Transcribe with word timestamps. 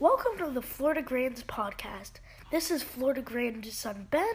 Welcome 0.00 0.38
to 0.38 0.50
the 0.50 0.62
Florida 0.62 1.02
Grands 1.02 1.42
podcast. 1.42 2.12
This 2.52 2.70
is 2.70 2.84
Florida 2.84 3.20
Grand's 3.20 3.72
son 3.76 4.06
Ben, 4.10 4.34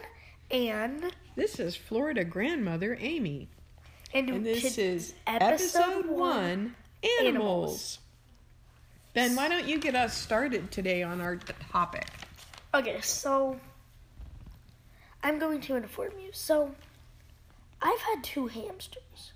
and 0.50 1.10
This 1.36 1.58
is 1.58 1.74
Florida 1.74 2.22
grandmother 2.22 2.98
Amy, 3.00 3.48
and, 4.12 4.28
and 4.28 4.44
this 4.44 4.76
is 4.76 5.14
episode 5.26 6.04
one 6.04 6.76
animals. 7.18 7.26
Animals. 7.26 7.98
Ben, 9.14 9.36
why 9.36 9.48
don't 9.48 9.66
you 9.66 9.78
get 9.78 9.94
us 9.94 10.14
started 10.14 10.70
today 10.70 11.02
on 11.02 11.22
our 11.22 11.36
t- 11.36 11.54
topic? 11.70 12.08
Okay, 12.74 13.00
so 13.00 13.58
I'm 15.22 15.38
going 15.38 15.62
to 15.62 15.76
inform 15.76 16.12
you. 16.20 16.28
So 16.32 16.74
I've 17.80 18.00
had 18.00 18.22
two 18.22 18.48
hamsters, 18.48 19.32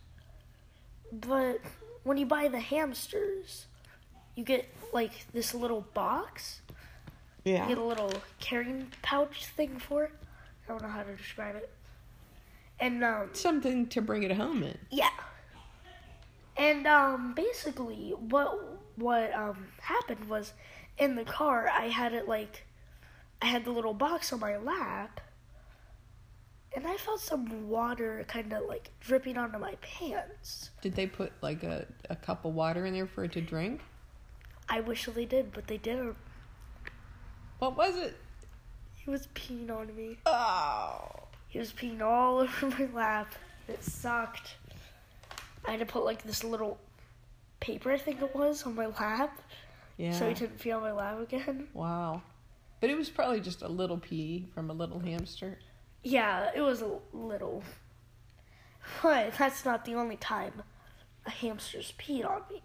but 1.11 1.61
when 2.03 2.19
you 2.19 2.27
buy 2.27 2.49
the 2.49 2.61
hamsters, 2.61 3.65
you 4.35 4.45
get 4.45 4.69
like 4.93 5.13
this 5.33 5.55
little 5.55 5.83
box. 5.95 6.61
You 7.45 7.55
Yeah. 7.55 7.69
get 7.69 7.79
a 7.79 7.83
little 7.85 8.13
carrying 8.41 8.91
pouch 9.03 9.47
thing 9.47 9.79
for 9.79 10.05
it. 10.05 10.13
I 10.65 10.69
don't 10.73 10.83
know 10.83 10.89
how 10.89 11.03
to 11.03 11.17
describe 11.17 11.57
it. 11.57 11.71
And 12.81 13.03
um, 13.03 13.31
Something 13.33 13.87
to 13.89 14.01
bring 14.03 14.23
it 14.23 14.33
home 14.33 14.63
in. 14.63 14.79
Yeah. 14.91 15.11
And 16.57 16.87
um 16.87 17.35
basically 17.35 18.11
what 18.19 18.59
what 18.97 19.33
um 19.33 19.69
happened 19.81 20.29
was 20.29 20.53
in 20.99 21.15
the 21.15 21.25
car 21.25 21.69
I 21.69 21.87
had 21.87 22.13
it 22.13 22.27
like 22.29 22.65
I 23.41 23.47
had 23.47 23.65
the 23.65 23.71
little 23.71 23.95
box 23.95 24.33
on 24.33 24.41
my 24.41 24.57
lap 24.57 25.21
and 26.75 26.87
I 26.87 26.97
felt 26.97 27.21
some 27.21 27.69
water 27.69 28.25
kind 28.29 28.53
of 28.53 28.65
like 28.67 28.91
dripping 29.01 29.39
onto 29.39 29.59
my 29.59 29.77
pants. 29.77 30.71
Did 30.83 30.97
they 30.97 31.07
put 31.07 31.33
like 31.41 31.63
a, 31.63 31.87
a 32.11 32.17
cup 32.17 32.45
of 32.45 32.55
water 32.55 32.85
in 32.87 32.93
there 32.93 33.07
for 33.07 33.25
it 33.25 33.33
to 33.33 33.41
drink? 33.41 33.81
I 34.69 34.81
wish 34.81 35.07
they 35.07 35.25
did, 35.25 35.53
but 35.53 35.67
they 35.67 35.79
didn't. 35.79 36.17
What 37.59 37.77
was 37.77 37.97
it? 37.97 38.17
He 38.97 39.11
was 39.11 39.27
peeing 39.35 39.71
on 39.71 39.95
me. 39.97 40.19
Oh. 40.27 41.09
He 41.49 41.59
was 41.59 41.73
peeing 41.73 42.03
all 42.03 42.39
over 42.41 42.67
my 42.69 42.89
lap. 42.95 43.35
It 43.69 43.83
sucked. 43.83 44.57
I 45.67 45.73
had 45.73 45.81
to 45.81 45.87
put 45.87 46.05
like 46.05 46.23
this 46.23 46.45
little 46.45 46.79
paper, 47.61 47.91
I 47.91 47.99
think 47.99 48.23
it 48.23 48.35
was, 48.35 48.63
on 48.65 48.75
my 48.75 48.87
lap 48.87 49.37
Yeah. 49.97 50.13
so 50.13 50.29
he 50.29 50.35
didn't 50.35 50.59
pee 50.61 50.71
on 50.71 50.83
my 50.83 50.93
lap 50.93 51.21
again. 51.21 51.69
wow. 51.75 52.23
But 52.81 52.91
it 52.91 52.97
was 52.97 53.09
probably 53.11 53.41
just 53.41 53.63
a 53.63 53.69
little 53.69 53.99
pee 53.99 54.47
from 54.55 54.71
a 54.71 54.73
little 54.73 55.01
hamster. 55.01 55.59
Yeah, 56.05 56.51
it 56.55 56.61
was 56.61 56.81
a 56.81 56.99
little. 57.13 57.65
But 59.03 59.35
that's 59.37 59.65
not 59.65 59.85
the 59.85 59.95
only 59.95 60.17
time 60.17 60.63
a 61.27 61.31
hamster's 61.31 61.93
peed 61.99 62.25
on 62.29 62.43
me. 62.51 62.63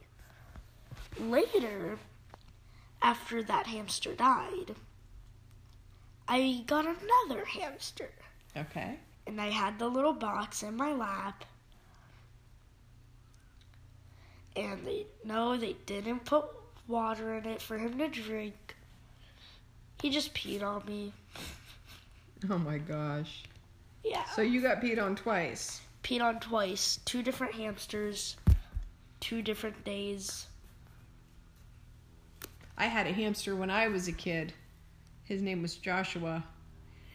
Later, 1.19 1.97
after 3.02 3.44
that 3.44 3.67
hamster 3.67 4.14
died, 4.14 4.75
I 6.28 6.64
got 6.67 6.86
another 6.86 7.45
hamster. 7.45 8.09
Okay. 8.55 8.97
And 9.28 9.39
I 9.39 9.50
had 9.50 9.80
the 9.80 9.88
little 9.88 10.14
box 10.14 10.64
in 10.64 10.75
my 10.75 10.94
lap. 10.94 11.45
And 14.55 14.86
they 14.86 15.08
no, 15.25 15.58
they 15.58 15.75
didn't 15.86 16.25
put 16.25 16.45
water 16.88 17.36
in 17.36 17.45
it 17.45 17.61
for 17.61 17.77
him 17.77 17.98
to 17.98 18.08
drink. 18.08 18.75
He 20.02 20.09
just 20.09 20.33
peed 20.33 20.61
on 20.61 20.83
me. 20.86 21.14
Oh 22.50 22.58
my 22.58 22.77
gosh. 22.77 23.44
Yeah. 24.03 24.25
So 24.36 24.42
you 24.42 24.61
got 24.61 24.81
peed 24.81 25.02
on 25.02 25.16
twice. 25.16 25.81
peed 26.03 26.22
on 26.22 26.39
twice. 26.39 27.00
Two 27.05 27.23
different 27.23 27.55
hamsters, 27.55 28.36
two 29.22 29.42
different 29.42 29.83
days. 29.86 30.48
I 32.78 32.86
had 32.86 33.08
a 33.08 33.12
hamster 33.14 33.56
when 33.56 33.70
I 33.70 33.88
was 33.88 34.08
a 34.08 34.12
kid. 34.12 34.54
His 35.24 35.42
name 35.42 35.62
was 35.62 35.76
Joshua. 35.76 36.44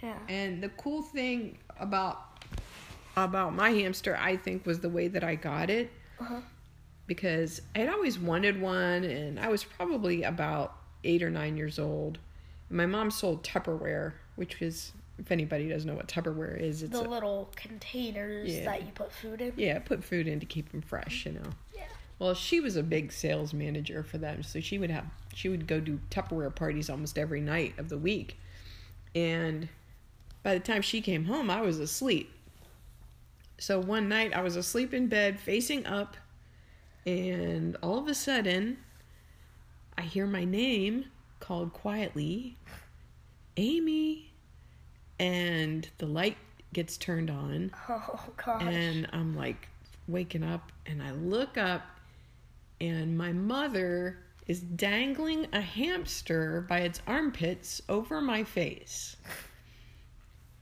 Yeah. 0.03 0.17
And 0.29 0.63
the 0.63 0.69
cool 0.71 1.03
thing 1.03 1.59
about 1.79 2.25
about 3.17 3.53
my 3.55 3.71
hamster, 3.71 4.17
I 4.21 4.37
think, 4.37 4.65
was 4.65 4.79
the 4.79 4.89
way 4.89 5.09
that 5.09 5.25
I 5.25 5.35
got 5.35 5.71
it 5.71 5.91
Uh-huh. 6.21 6.41
because 7.09 7.61
I'd 7.75 7.89
always 7.89 8.17
wanted 8.17 8.61
one, 8.61 9.03
and 9.03 9.41
I 9.41 9.49
was 9.49 9.65
probably 9.65 10.23
about 10.23 10.77
eight 11.03 11.21
or 11.25 11.31
nine 11.31 11.57
years 11.57 11.81
old. 11.81 12.19
My 12.71 12.87
mom 12.87 13.11
sold 13.11 13.43
Tupperware, 13.43 14.13
which 14.37 14.63
is, 14.63 14.93
if 15.19 15.33
anybody 15.33 15.69
doesn't 15.69 15.89
know 15.89 15.97
what 15.97 16.07
Tupperware 16.07 16.61
is, 16.61 16.85
it's 16.85 16.93
The 16.93 17.09
a, 17.09 17.09
little 17.09 17.51
containers 17.57 18.55
Yeah. 18.57 18.67
that 18.67 18.83
you 18.87 18.93
put 18.95 19.11
food 19.11 19.41
in. 19.41 19.53
yeah, 19.57 19.81
put 19.81 20.05
food 20.05 20.29
in 20.29 20.39
to 20.39 20.47
keep 20.47 20.71
them 20.71 20.81
fresh, 20.83 21.27
you 21.27 21.33
know. 21.33 21.51
Yeah. 21.75 21.83
Well, 22.19 22.35
she 22.35 22.61
was 22.61 22.77
a 22.77 22.83
big 22.83 23.13
sales 23.13 23.55
manager 23.55 24.03
for 24.03 24.19
them, 24.19 24.43
so 24.43 24.61
she 24.61 24.79
would 24.79 24.91
have 24.91 25.05
she 25.35 25.49
would 25.49 25.67
go 25.67 25.79
do 25.79 26.01
Tupperware 26.11 26.55
parties 26.55 26.91
almost 26.91 27.17
every 27.17 27.41
night 27.41 27.75
of 27.79 27.89
the 27.89 27.99
week. 27.99 28.39
And 29.15 29.69
by 30.43 30.55
the 30.55 30.61
time 30.61 30.83
she 30.83 31.01
came 31.01 31.27
home, 31.27 31.49
I 31.51 31.61
was 31.61 31.79
asleep. 31.79 32.33
So 33.59 33.81
one 33.81 34.09
night 34.09 34.35
I 34.35 34.43
was 34.43 34.57
asleep 34.57 34.93
in 34.95 35.09
bed 35.09 35.39
facing 35.39 35.87
up 35.87 36.17
and 37.07 37.77
all 37.83 37.99
of 37.99 38.07
a 38.09 38.15
sudden 38.15 38.79
I 39.97 40.03
hear 40.03 40.27
my 40.27 40.45
name 40.45 41.07
called 41.41 41.73
quietly, 41.73 42.57
Amy, 43.57 44.33
and 45.19 45.89
the 45.99 46.07
light 46.07 46.37
gets 46.73 46.97
turned 46.97 47.31
on 47.31 47.73
Oh 47.89 48.31
gosh. 48.37 48.63
and 48.63 49.09
I'm 49.13 49.37
like 49.37 49.69
waking 50.07 50.45
up 50.45 50.71
and 50.87 51.03
I 51.03 51.11
look 51.13 51.57
up 51.59 51.83
and 52.81 53.17
my 53.17 53.33
mother 53.33 54.19
is 54.47 54.61
dangling 54.61 55.47
a 55.53 55.61
hamster 55.61 56.65
by 56.69 56.81
its 56.81 57.03
armpits 57.07 57.83
over 57.89 58.21
my 58.21 58.45
face. 58.45 59.17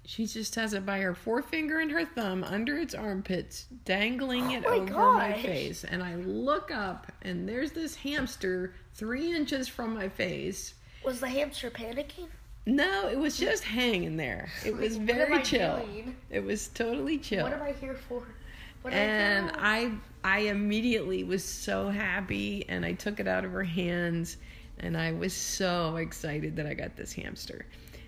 She 0.05 0.27
just 0.27 0.55
has 0.55 0.73
it 0.73 0.87
by 0.87 1.01
her 1.01 1.15
forefinger 1.15 1.81
and 1.81 1.91
her 1.91 2.05
thumb 2.05 2.45
under 2.45 2.79
its 2.79 2.95
armpits, 2.95 3.67
dangling 3.85 4.53
it 4.53 4.65
Oh 4.67 4.71
my 4.85 4.93
over 4.93 5.13
my 5.15 5.43
face. 5.43 5.83
And 5.85 6.03
I 6.03 6.15
look 6.17 6.71
up 6.71 7.11
and 7.23 7.49
there's 7.49 7.73
this 7.73 7.97
hamster 7.97 8.75
three 8.95 9.35
inches 9.35 9.67
from 9.67 9.95
my 9.95 10.09
face. 10.09 10.75
was 11.05 11.21
the 11.21 11.29
hamster 11.29 11.71
panicking? 11.71 12.29
No, 12.67 13.09
it 13.09 13.19
was 13.19 13.37
just 13.37 13.63
hanging 13.65 14.17
there. 14.17 14.49
It 14.65 14.77
was 14.77 14.97
very 14.97 15.43
chill. 15.43 15.79
doing? 15.79 16.17
It 16.31 16.45
was 16.45 16.69
totally 16.69 17.19
chill 17.19 17.45
What 17.45 17.53
am 17.53 17.63
I 17.63 17.73
here 17.73 17.95
for? 17.95 18.27
And 18.93 19.51
I? 19.57 19.93
I 20.27 20.41
immediately 20.41 21.23
was 21.23 21.45
so 21.45 21.89
happy 21.89 22.65
and 22.69 22.85
I 22.85 22.95
took 22.95 23.21
it 23.21 23.29
out 23.29 23.45
of 23.45 23.53
her 23.53 23.63
hands 23.63 24.39
and 24.81 24.97
I 24.97 25.13
was 25.13 25.33
so 25.33 25.97
excited 25.97 26.57
that 26.57 26.67
I 26.67 26.75
got 26.75 26.97
this 26.97 27.13
hamster. 27.13 27.65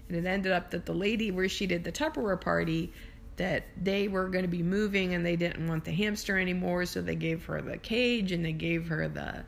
And 0.08 0.16
it 0.16 0.28
ended 0.28 0.50
up 0.50 0.70
that 0.72 0.84
the 0.84 0.92
lady 0.92 1.30
where 1.30 1.48
she 1.48 1.66
did 1.66 1.84
the 1.84 1.92
Tupperware 1.92 2.40
party 2.40 2.92
that 3.36 3.64
they 3.80 4.08
were 4.08 4.28
going 4.28 4.42
to 4.42 4.50
be 4.50 4.64
moving 4.64 5.14
and 5.14 5.24
they 5.24 5.36
didn't 5.36 5.68
want 5.68 5.84
the 5.84 5.92
hamster 5.92 6.36
anymore 6.38 6.86
so 6.86 7.00
they 7.00 7.14
gave 7.14 7.44
her 7.44 7.62
the 7.62 7.78
cage 7.78 8.32
and 8.32 8.44
they 8.44 8.52
gave 8.52 8.88
her 8.88 9.08
the 9.08 9.44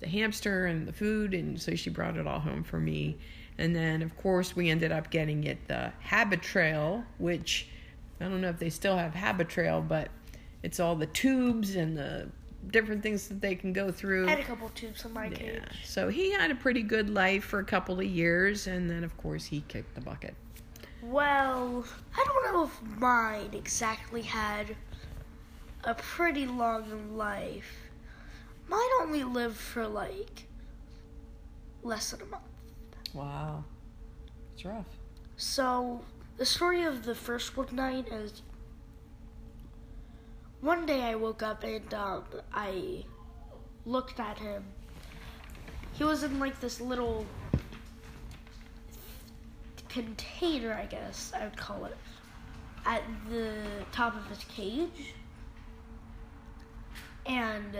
the 0.00 0.08
hamster 0.08 0.66
and 0.66 0.88
the 0.88 0.92
food 0.92 1.34
and 1.34 1.60
so 1.60 1.74
she 1.74 1.90
brought 1.90 2.16
it 2.16 2.26
all 2.26 2.40
home 2.40 2.64
for 2.64 2.80
me. 2.80 3.18
And 3.58 3.76
then 3.76 4.00
of 4.00 4.16
course 4.16 4.56
we 4.56 4.70
ended 4.70 4.92
up 4.92 5.10
getting 5.10 5.44
it 5.44 5.68
the 5.68 5.92
Habitrail 6.08 7.04
which 7.18 7.68
I 8.18 8.24
don't 8.24 8.40
know 8.40 8.48
if 8.48 8.58
they 8.58 8.70
still 8.70 8.96
have 8.96 9.12
Habitrail 9.12 9.86
but 9.86 10.08
it's 10.64 10.80
all 10.80 10.96
the 10.96 11.06
tubes 11.06 11.76
and 11.76 11.94
the 11.94 12.26
different 12.68 13.02
things 13.02 13.28
that 13.28 13.42
they 13.42 13.54
can 13.54 13.74
go 13.74 13.92
through. 13.92 14.26
I 14.26 14.30
had 14.30 14.38
a 14.40 14.44
couple 14.44 14.70
tubes 14.70 15.04
in 15.04 15.12
my 15.12 15.26
Yeah. 15.26 15.36
cage. 15.36 15.84
So 15.84 16.08
he 16.08 16.32
had 16.32 16.50
a 16.50 16.54
pretty 16.54 16.82
good 16.82 17.10
life 17.10 17.44
for 17.44 17.58
a 17.58 17.64
couple 17.64 18.00
of 18.00 18.06
years, 18.06 18.66
and 18.66 18.88
then 18.90 19.04
of 19.04 19.14
course 19.18 19.44
he 19.44 19.60
kicked 19.68 19.94
the 19.94 20.00
bucket. 20.00 20.34
Well, 21.02 21.84
I 22.16 22.24
don't 22.24 22.52
know 22.52 22.64
if 22.64 22.98
mine 22.98 23.50
exactly 23.52 24.22
had 24.22 24.74
a 25.84 25.94
pretty 25.94 26.46
long 26.46 27.14
life. 27.14 27.90
Mine 28.66 28.88
only 29.02 29.22
lived 29.22 29.58
for 29.58 29.86
like 29.86 30.46
less 31.82 32.12
than 32.12 32.22
a 32.22 32.24
month. 32.24 32.42
Wow, 33.12 33.64
it's 34.54 34.64
rough. 34.64 34.86
So, 35.36 36.00
the 36.38 36.46
story 36.46 36.84
of 36.84 37.04
the 37.04 37.14
first 37.14 37.54
one 37.54 37.68
night 37.72 38.08
is 38.08 38.40
one 40.64 40.86
day 40.86 41.02
I 41.02 41.14
woke 41.14 41.42
up 41.42 41.62
and 41.62 41.92
um, 41.92 42.24
I 42.54 43.04
looked 43.84 44.18
at 44.18 44.38
him. 44.38 44.64
He 45.92 46.04
was 46.04 46.22
in 46.22 46.40
like 46.40 46.58
this 46.58 46.80
little 46.80 47.26
container, 49.90 50.72
I 50.72 50.86
guess 50.86 51.32
I 51.38 51.44
would 51.44 51.56
call 51.58 51.84
it, 51.84 51.96
at 52.86 53.02
the 53.28 53.52
top 53.92 54.16
of 54.16 54.26
his 54.26 54.42
cage. 54.44 55.12
And 57.26 57.76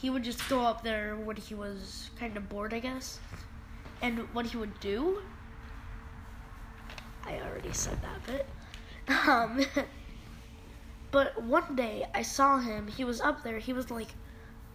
he 0.00 0.08
would 0.08 0.24
just 0.24 0.48
go 0.48 0.60
up 0.60 0.82
there 0.82 1.16
when 1.16 1.36
he 1.36 1.54
was 1.54 2.08
kind 2.18 2.34
of 2.38 2.48
bored, 2.48 2.72
I 2.72 2.80
guess. 2.80 3.18
And 4.00 4.20
what 4.32 4.46
he 4.46 4.56
would 4.56 4.80
do 4.80 5.20
I 7.26 7.40
already 7.40 7.72
said 7.74 7.98
that 8.00 8.26
bit. 8.26 8.46
Um, 9.26 9.64
but 11.10 11.42
one 11.42 11.76
day 11.76 12.06
I 12.14 12.22
saw 12.22 12.58
him. 12.58 12.88
He 12.88 13.04
was 13.04 13.20
up 13.20 13.42
there. 13.42 13.58
He 13.58 13.72
was 13.72 13.90
like 13.90 14.08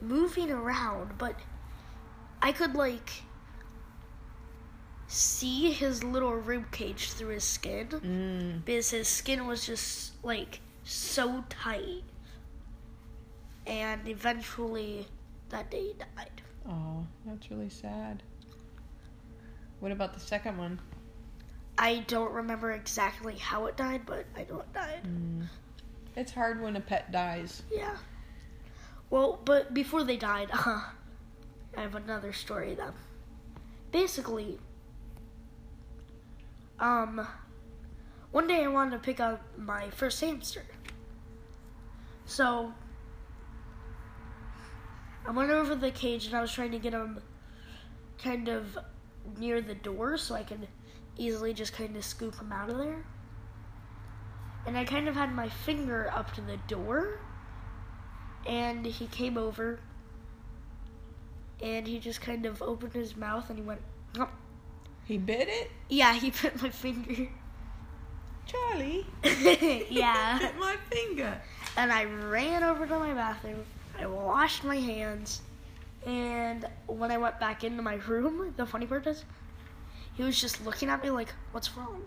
moving 0.02 0.52
around, 0.52 1.18
but 1.18 1.36
I 2.42 2.52
could 2.52 2.76
like 2.76 3.10
see 5.08 5.72
his 5.72 6.04
little 6.04 6.34
rib 6.34 6.72
cage 6.72 7.12
through 7.12 7.30
his 7.30 7.44
skin 7.44 7.88
Mm. 7.88 8.66
because 8.66 8.90
his 8.92 9.08
skin 9.08 9.46
was 9.46 9.66
just 9.66 10.14
like 10.24 10.60
so 10.84 11.44
tight. 11.50 12.04
And 13.68 14.08
eventually 14.08 15.08
that 15.50 15.70
day 15.70 15.88
he 15.88 15.94
died. 15.94 16.42
Oh, 16.68 17.06
that's 17.26 17.50
really 17.52 17.70
sad. 17.70 18.24
What 19.80 19.92
about 19.92 20.14
the 20.14 20.20
second 20.20 20.58
one? 20.58 20.80
I 21.78 22.00
don't 22.08 22.32
remember 22.32 22.72
exactly 22.72 23.36
how 23.36 23.66
it 23.66 23.78
died, 23.78 24.02
but 24.06 24.26
I 24.36 24.46
know 24.50 24.60
it 24.62 24.74
died. 24.74 25.04
Mm. 25.06 25.48
It's 26.16 26.32
hard 26.32 26.62
when 26.62 26.76
a 26.76 26.82
pet 26.82 27.12
dies. 27.12 27.64
Yeah. 27.72 27.98
Well, 29.10 29.40
but 29.46 29.74
before 29.74 30.04
they 30.04 30.18
died, 30.18 30.50
uh, 30.54 30.82
I 31.78 31.82
have 31.82 31.96
another 31.96 32.34
story 32.34 32.76
then. 32.76 32.94
Basically, 33.92 34.60
um, 36.80 37.28
one 38.32 38.48
day 38.48 38.64
I 38.64 38.68
wanted 38.68 38.92
to 38.92 39.00
pick 39.00 39.20
up 39.20 39.42
my 39.58 39.90
first 39.92 40.20
hamster. 40.22 40.66
So, 42.26 42.74
I 45.28 45.32
went 45.32 45.52
over 45.52 45.76
the 45.76 45.92
cage 45.92 46.26
and 46.26 46.36
I 46.36 46.42
was 46.42 46.52
trying 46.52 46.72
to 46.72 46.80
get 46.80 46.94
him 46.94 47.22
kind 48.18 48.48
of 48.48 48.78
near 49.38 49.62
the 49.62 49.76
door 49.76 50.18
so 50.18 50.36
I 50.36 50.44
could 50.44 50.68
easily 51.18 51.54
just 51.54 51.74
kind 51.74 51.96
of 51.96 52.04
scoop 52.04 52.40
him 52.40 52.52
out 52.52 52.70
of 52.70 52.78
there. 52.78 53.06
And 54.66 54.78
I 54.78 54.86
kind 54.86 55.08
of 55.08 55.16
had 55.16 55.34
my 55.34 55.50
finger 55.50 56.10
up 56.14 56.34
to 56.36 56.42
the 56.42 56.58
door 56.68 57.20
and 58.46 58.86
he 58.86 59.08
came 59.08 59.38
over 59.38 59.80
and 61.62 61.88
he 61.88 62.00
just 62.00 62.22
kind 62.22 62.46
of 62.46 62.62
opened 62.62 62.94
his 62.94 63.16
mouth 63.16 63.50
and 63.50 63.58
he 63.60 63.64
went 63.64 63.82
"Nom." 64.18 64.28
He 65.06 65.18
bit 65.18 65.48
it? 65.48 65.72
yeah 65.90 66.14
he 66.14 66.30
bit 66.42 66.62
my 66.62 66.70
finger 66.70 67.30
Charlie. 68.46 69.06
yeah 69.90 70.38
bit 70.42 70.58
my 70.60 70.76
finger. 70.90 71.40
and 71.78 71.92
i 71.92 72.04
ran 72.04 72.64
over 72.64 72.86
to 72.86 73.00
my 73.00 73.14
bathroom 73.14 73.64
i 73.98 74.06
washed 74.06 74.64
my 74.64 74.76
hands 74.78 75.42
and 76.06 76.66
when 76.88 77.12
i 77.12 77.18
went 77.18 77.40
back 77.40 77.64
into 77.64 77.82
my 77.82 77.96
room 77.96 78.54
the 78.58 78.66
funny 78.66 78.86
part 78.86 79.08
is 79.08 79.24
he 80.16 80.24
was 80.24 80.40
just 80.40 80.66
looking 80.66 80.90
at 80.90 81.02
me 81.02 81.10
like 81.10 81.34
what's 81.54 81.76
wrong 81.78 82.04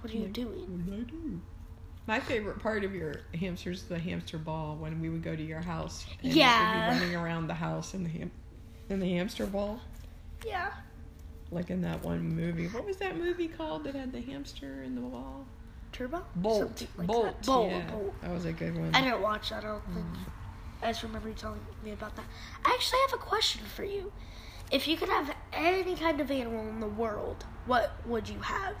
what 0.00 0.12
are 0.12 0.16
you 0.16 0.28
doing 0.28 0.84
What 0.86 0.86
did 0.86 1.06
I 1.06 1.10
do? 1.10 1.40
My 2.08 2.18
favorite 2.18 2.58
part 2.58 2.82
of 2.82 2.94
your 2.94 3.20
hamsters 3.34 3.84
the 3.84 3.98
hamster 3.98 4.38
ball 4.38 4.76
when 4.76 5.00
we 5.00 5.10
would 5.10 5.22
go 5.22 5.36
to 5.36 5.42
your 5.42 5.60
house. 5.60 6.06
And 6.24 6.32
Yeah. 6.32 6.90
We'd 6.90 6.96
be 6.96 7.00
running 7.00 7.16
around 7.16 7.46
the 7.46 7.54
house 7.54 7.94
in 7.94 8.02
the 8.02 8.10
ham- 8.10 8.32
in 8.88 8.98
the 8.98 9.12
hamster 9.14 9.46
ball, 9.46 9.80
yeah 10.44 10.72
like 11.50 11.70
in 11.70 11.82
that 11.82 12.02
one 12.04 12.34
movie. 12.34 12.68
What 12.68 12.84
was 12.84 12.96
that 12.98 13.16
movie 13.16 13.48
called 13.48 13.84
that 13.84 13.94
had 13.94 14.12
the 14.12 14.20
hamster 14.20 14.82
in 14.82 14.94
the 14.94 15.00
ball? 15.00 15.46
turbo 15.90 16.22
Bolt. 16.36 16.86
Like 16.96 17.06
Bolt. 17.06 17.24
that. 17.24 17.46
bolt 17.46 17.70
yeah. 17.70 17.90
bolt 17.90 18.20
That 18.20 18.30
was 18.30 18.44
a 18.44 18.52
good 18.52 18.76
one. 18.76 18.94
I 18.94 19.00
didn't 19.00 19.22
watch 19.22 19.50
that. 19.50 19.64
I 19.64 19.68
don't 19.68 19.84
think. 19.94 20.06
Mm. 20.06 20.18
I 20.82 20.86
just 20.88 21.02
remember 21.02 21.28
you 21.28 21.34
telling 21.34 21.60
me 21.82 21.92
about 21.92 22.14
that. 22.16 22.26
I 22.64 22.72
actually 22.74 22.98
have 23.08 23.18
a 23.18 23.22
question 23.22 23.62
for 23.74 23.84
you. 23.84 24.12
If 24.70 24.86
you 24.86 24.96
could 24.98 25.08
have 25.08 25.34
any 25.52 25.96
kind 25.96 26.20
of 26.20 26.30
animal 26.30 26.68
in 26.68 26.80
the 26.80 26.86
world, 26.86 27.44
what 27.66 27.92
would 28.06 28.28
you 28.28 28.38
have? 28.40 28.76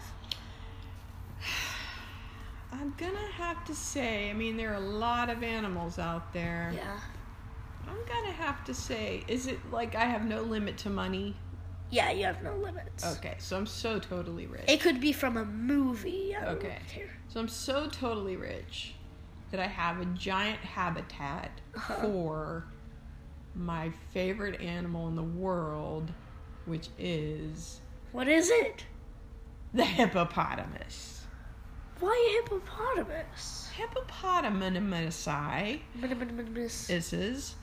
I'm 2.72 2.92
gonna 2.96 3.32
have 3.36 3.64
to 3.66 3.74
say, 3.74 4.30
I 4.30 4.32
mean, 4.34 4.56
there 4.56 4.70
are 4.72 4.76
a 4.76 4.80
lot 4.80 5.30
of 5.30 5.42
animals 5.42 5.98
out 5.98 6.32
there. 6.32 6.72
Yeah. 6.74 6.98
I'm 7.86 7.96
gonna 8.06 8.34
have 8.36 8.64
to 8.64 8.74
say, 8.74 9.24
is 9.28 9.46
it 9.46 9.58
like 9.72 9.94
I 9.94 10.04
have 10.04 10.24
no 10.24 10.42
limit 10.42 10.76
to 10.78 10.90
money? 10.90 11.36
Yeah, 11.90 12.10
you 12.10 12.24
have 12.24 12.42
no 12.42 12.54
limits. 12.56 13.04
Okay, 13.18 13.34
so 13.38 13.56
I'm 13.56 13.66
so 13.66 13.98
totally 13.98 14.46
rich. 14.46 14.64
It 14.68 14.80
could 14.82 15.00
be 15.00 15.12
from 15.12 15.36
a 15.38 15.44
movie. 15.44 16.34
I 16.36 16.44
Okay. 16.48 16.78
So 17.28 17.40
I'm 17.40 17.48
so 17.48 17.88
totally 17.88 18.36
rich 18.36 18.94
that 19.50 19.60
I 19.60 19.66
have 19.66 20.00
a 20.00 20.04
giant 20.06 20.60
habitat 20.60 21.50
Uh-huh. 21.74 21.94
for 22.02 22.64
my 23.54 23.90
favorite 24.12 24.60
animal 24.60 25.08
in 25.08 25.16
the 25.16 25.22
world, 25.22 26.12
which 26.66 26.90
is 26.98 27.80
What 28.12 28.28
is 28.28 28.50
it? 28.50 28.84
the 29.72 29.84
hippopotamus. 29.84 31.17
Why 32.00 32.40
hippopotamus? 32.42 33.70
Hippopotamasi 33.76 35.80
Hippopotamus. 36.00 36.90
is 37.12 37.54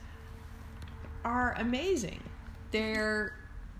are 1.24 1.54
amazing. 1.58 2.22
They're 2.70 3.34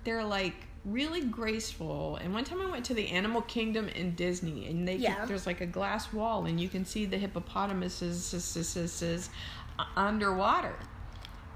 they're 0.04 0.24
like 0.24 0.54
really 0.84 1.22
graceful. 1.22 2.16
And 2.16 2.32
one 2.32 2.44
time 2.44 2.60
I 2.62 2.70
went 2.70 2.84
to 2.86 2.94
the 2.94 3.08
Animal 3.08 3.42
Kingdom 3.42 3.88
in 3.88 4.14
Disney, 4.14 4.66
and 4.68 4.86
they 4.86 4.96
Yeah. 4.96 5.24
there's 5.26 5.46
like 5.46 5.60
a 5.60 5.66
glass 5.66 6.12
wall, 6.12 6.46
and 6.46 6.60
you 6.60 6.68
can 6.68 6.84
see 6.84 7.06
the 7.06 7.18
hippopotamuses 7.18 8.32
underwater. 9.96 10.74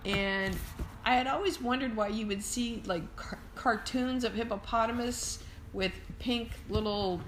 And 0.04 0.56
I 1.04 1.14
had 1.14 1.26
always 1.26 1.60
wondered 1.60 1.96
why 1.96 2.08
you 2.08 2.26
would 2.26 2.42
see 2.42 2.82
like 2.86 3.16
car- 3.16 3.38
cartoons 3.54 4.24
of 4.24 4.34
hippopotamus 4.34 5.42
with 5.72 5.92
pink 6.18 6.50
little 6.68 7.20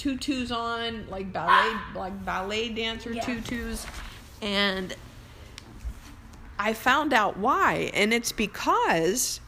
tutus 0.00 0.50
on, 0.50 1.06
like 1.08 1.32
ballet, 1.32 1.76
like 1.94 2.24
ballet 2.24 2.70
dancer 2.70 3.12
Yeah. 3.12 3.24
tutus, 3.24 3.86
and 4.40 4.94
I 6.58 6.72
found 6.74 7.12
out 7.12 7.36
why, 7.36 7.90
and 7.94 8.12
it's 8.12 8.32
because 8.32 9.40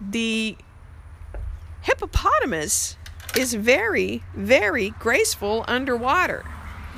the 0.00 0.56
hippopotamus 1.82 2.96
is 3.36 3.54
very, 3.54 4.22
very 4.34 4.90
graceful 4.90 5.64
underwater. 5.68 6.44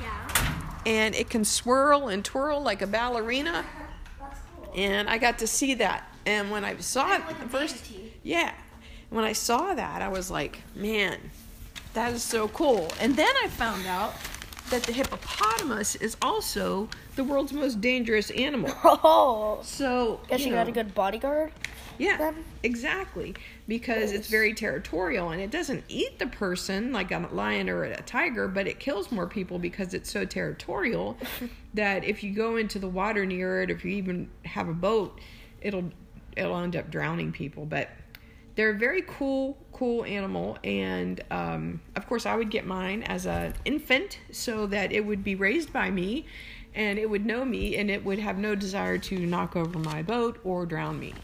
Yeah. 0.01 0.53
And 0.85 1.15
it 1.15 1.29
can 1.29 1.45
swirl 1.45 2.07
and 2.07 2.23
twirl 2.23 2.61
like 2.61 2.81
a 2.81 2.87
ballerina. 2.87 3.65
That's 4.19 4.39
cool. 4.55 4.73
And 4.75 5.09
I 5.09 5.17
got 5.17 5.39
to 5.39 5.47
see 5.47 5.75
that. 5.75 6.07
And 6.25 6.51
when 6.51 6.63
I 6.63 6.77
saw 6.77 7.13
it 7.15 7.21
Like 7.25 7.49
first, 7.49 7.85
yeah, 8.23 8.53
when 9.09 9.23
I 9.23 9.33
saw 9.33 9.73
that, 9.73 10.01
I 10.01 10.07
was 10.07 10.29
like, 10.29 10.61
man, 10.75 11.19
that 11.93 12.13
is 12.13 12.23
so 12.23 12.47
cool. 12.49 12.91
And 12.99 13.15
then 13.15 13.33
I 13.43 13.47
found 13.47 13.85
out 13.85 14.13
that 14.69 14.83
the 14.83 14.93
hippopotamus 14.93 15.95
is 15.95 16.15
also 16.21 16.87
the 17.15 17.23
world's 17.23 17.51
most 17.51 17.81
dangerous 17.81 18.29
animal. 18.31 18.71
Oh. 18.83 19.59
So, 19.63 20.21
Guess 20.29 20.45
you, 20.45 20.53
got 20.53 20.67
a 20.69 20.71
good 20.71 20.93
bodyguard. 20.95 21.51
yeah, 21.97 22.15
then? 22.17 22.35
exactly. 22.63 23.35
Because 23.67 24.11
it's 24.13 24.27
very 24.27 24.53
territorial 24.53 25.29
and 25.31 25.41
it 25.41 25.51
doesn't 25.51 25.83
eat 25.89 26.19
the 26.19 26.27
person 26.27 26.93
like 26.93 27.11
a 27.11 27.27
lion 27.31 27.69
or 27.69 27.83
a 27.83 28.01
tiger, 28.03 28.47
but 28.47 28.67
it 28.67 28.79
kills 28.79 29.11
more 29.11 29.27
people 29.27 29.59
because 29.59 29.93
it's 29.93 30.09
so 30.09 30.23
territorial 30.23 31.17
that 31.73 32.05
if 32.05 32.23
you 32.23 32.33
go 32.33 32.55
into 32.55 32.79
the 32.79 32.87
water 32.87 33.25
near 33.25 33.61
it, 33.61 33.69
if 33.69 33.83
you 33.83 33.91
even 33.91 34.29
have 34.45 34.69
a 34.69 34.73
boat, 34.73 35.19
it'll 35.61 35.91
it'll 36.37 36.57
end 36.57 36.77
up 36.77 36.89
drowning 36.89 37.33
people. 37.33 37.65
But 37.65 37.89
they're 38.61 38.69
a 38.69 38.75
very 38.75 39.01
cool, 39.07 39.57
cool 39.71 40.05
animal, 40.05 40.55
and 40.63 41.19
um, 41.31 41.81
of 41.95 42.05
course, 42.05 42.27
I 42.27 42.35
would 42.35 42.51
get 42.51 42.63
mine 42.63 43.01
as 43.01 43.25
an 43.25 43.55
infant 43.65 44.19
so 44.31 44.67
that 44.67 44.91
it 44.91 45.03
would 45.03 45.23
be 45.23 45.33
raised 45.33 45.73
by 45.73 45.89
me, 45.89 46.27
and 46.75 46.99
it 46.99 47.09
would 47.09 47.25
know 47.25 47.43
me, 47.43 47.77
and 47.77 47.89
it 47.89 48.05
would 48.05 48.19
have 48.19 48.37
no 48.37 48.53
desire 48.53 48.99
to 48.99 49.17
knock 49.17 49.55
over 49.55 49.79
my 49.79 50.03
boat 50.03 50.39
or 50.43 50.67
drown 50.67 50.99
me. 50.99 51.15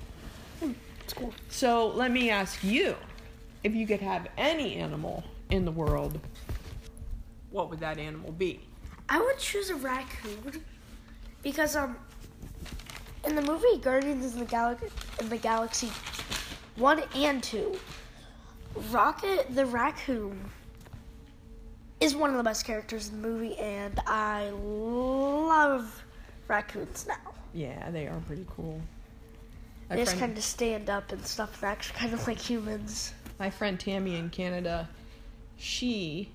It's 1.03 1.13
cool. 1.13 1.31
So 1.49 1.89
let 1.89 2.09
me 2.09 2.31
ask 2.31 2.63
you 2.63 2.95
if 3.63 3.75
you 3.75 3.85
could 3.85 4.01
have 4.01 4.27
any 4.35 4.73
animal 4.77 5.23
in 5.51 5.63
the 5.63 5.71
world, 5.71 6.19
what 7.51 7.69
would 7.69 7.81
that 7.81 7.99
animal 7.99 8.31
be? 8.31 8.61
I 9.09 9.19
would 9.19 9.37
choose 9.37 9.69
a 9.69 9.75
raccoon 9.75 10.63
because 11.43 11.75
um 11.75 11.97
in 13.27 13.35
the 13.35 13.43
movie 13.43 13.77
Guardians 13.79 14.25
of 14.25 14.39
the 14.39 14.45
Galaxy 14.45 14.87
in 15.19 15.29
the 15.29 15.37
Galaxy 15.37 15.91
one 16.77 17.03
and 17.15 17.43
two, 17.43 17.77
Rocket 18.91 19.53
the 19.55 19.65
raccoon 19.65 20.39
is 21.99 22.15
one 22.15 22.29
of 22.29 22.37
the 22.37 22.43
best 22.43 22.65
characters 22.65 23.09
in 23.09 23.21
the 23.21 23.27
movie, 23.27 23.57
and 23.57 23.99
I 24.05 24.49
love 24.51 26.03
raccoons 26.47 27.07
now. 27.07 27.33
Yeah, 27.53 27.89
they 27.89 28.05
are 28.07 28.21
pretty 28.27 28.45
cool. 28.55 28.79
My 29.89 29.95
They 29.95 30.03
just 30.03 30.17
friend, 30.17 30.31
kind 30.33 30.37
of 30.37 30.43
stand 30.43 30.89
up 30.89 31.11
and 31.11 31.25
stuff, 31.25 31.55
and 31.63 31.71
act 31.71 31.93
kind 31.95 32.13
of 32.13 32.27
like 32.27 32.37
humans. 32.37 33.13
my 33.39 33.49
friend 33.49 33.79
Tammy 33.79 34.15
in 34.17 34.29
Canada, 34.29 34.87
she 35.57 36.29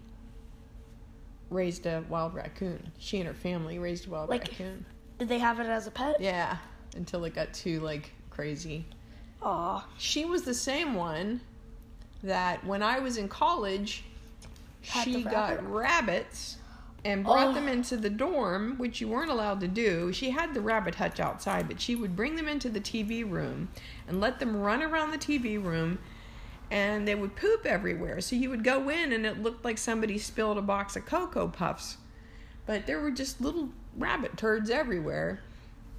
raised 1.50 1.87
a 1.87 2.02
wild 2.08 2.34
raccoon. 2.34 2.90
She 2.99 3.18
and 3.18 3.28
her 3.28 3.34
family 3.34 3.78
raised 3.78 4.08
a 4.08 4.11
wild 4.11 4.30
Like- 4.30 4.49
raccoon. 4.49 4.84
Did 5.18 5.28
they 5.28 5.38
have 5.38 5.61
it 5.61 5.66
as 5.66 5.87
a 5.87 5.92
pet? 5.92 6.16
Yeah, 6.20 6.56
until 6.96 7.22
it 7.25 7.34
got 7.34 7.52
too 7.54 7.78
like 7.80 8.11
crazy. 8.30 8.84
Aw. 9.42 9.87
She 9.99 10.25
was 10.25 10.42
the 10.42 10.54
same 10.54 10.94
one 10.94 11.40
that 12.22 12.64
when 12.64 12.82
I 12.82 12.99
was 13.00 13.16
in 13.16 13.28
college, 13.28 14.04
Had 14.88 15.04
she 15.04 15.22
got 15.22 15.50
rabbit. 15.62 15.64
rabbits 15.68 16.56
and 17.04 17.25
brought 17.25 17.49
Oh. 17.49 17.52
them 17.52 17.66
into 17.66 17.96
the 17.96 18.11
dorm, 18.11 18.76
which 18.78 19.00
you 19.00 19.08
weren't 19.08 19.30
allowed 19.30 19.58
to 19.61 19.68
do. 19.68 20.12
She 20.12 20.30
had 20.30 20.54
the 20.54 20.61
rabbit 20.61 20.94
hutch 20.96 21.18
outside, 21.18 21.66
but 21.66 21.80
she 21.80 21.96
would 21.96 22.14
bring 22.14 22.37
them 22.37 22.49
into 22.49 22.68
the 22.68 22.80
TV 22.80 23.25
room 23.25 23.68
and 24.06 24.20
let 24.20 24.38
them 24.38 24.56
run 24.56 24.82
around 24.82 25.11
the 25.11 25.18
TV 25.18 25.56
room 25.58 25.99
and 26.70 27.06
they 27.06 27.14
would 27.14 27.37
poop 27.37 27.66
everywhere. 27.66 28.20
So 28.20 28.34
you 28.37 28.49
would 28.50 28.64
go 28.64 28.88
in 28.88 29.12
and 29.12 29.26
it 29.26 29.42
looked 29.42 29.64
like 29.64 29.76
somebody 29.78 30.16
spilled 30.18 30.56
a 30.58 30.62
box 30.62 30.96
of 30.96 31.04
Cocoa 31.04 31.49
Puffs. 31.49 31.99
But 32.64 32.87
there 32.87 33.00
were 33.00 33.11
just 33.11 33.40
little 33.40 33.68
rabbit 33.99 34.37
turds 34.37 34.70
everywhere. 34.70 35.40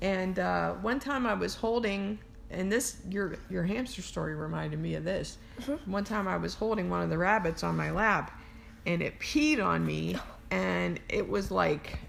And 0.01 0.39
uh, 0.39 0.73
one 0.75 1.00
time 1.00 1.27
I 1.27 1.33
was 1.35 1.55
holding, 1.55 2.17
and 2.53 2.72
this 2.72 2.98
your 3.10 3.36
your 3.50 3.63
hamster 3.63 4.01
story 4.01 4.36
reminded 4.36 4.79
me 4.79 4.95
of 4.95 5.03
this. 5.03 5.38
One 5.86 6.03
time 6.03 6.27
I 6.27 6.38
was 6.38 6.53
holding 6.53 6.89
one 6.89 7.01
of 7.01 7.10
the 7.10 7.17
rabbits 7.17 7.63
on 7.63 7.75
my 7.75 7.91
lap, 7.91 8.39
and 8.86 9.01
it 9.01 9.19
peed 9.19 9.63
on 9.63 9.86
me, 9.86 10.17
and 10.51 11.00
it 11.10 11.27
was 11.27 11.51
like 11.51 12.00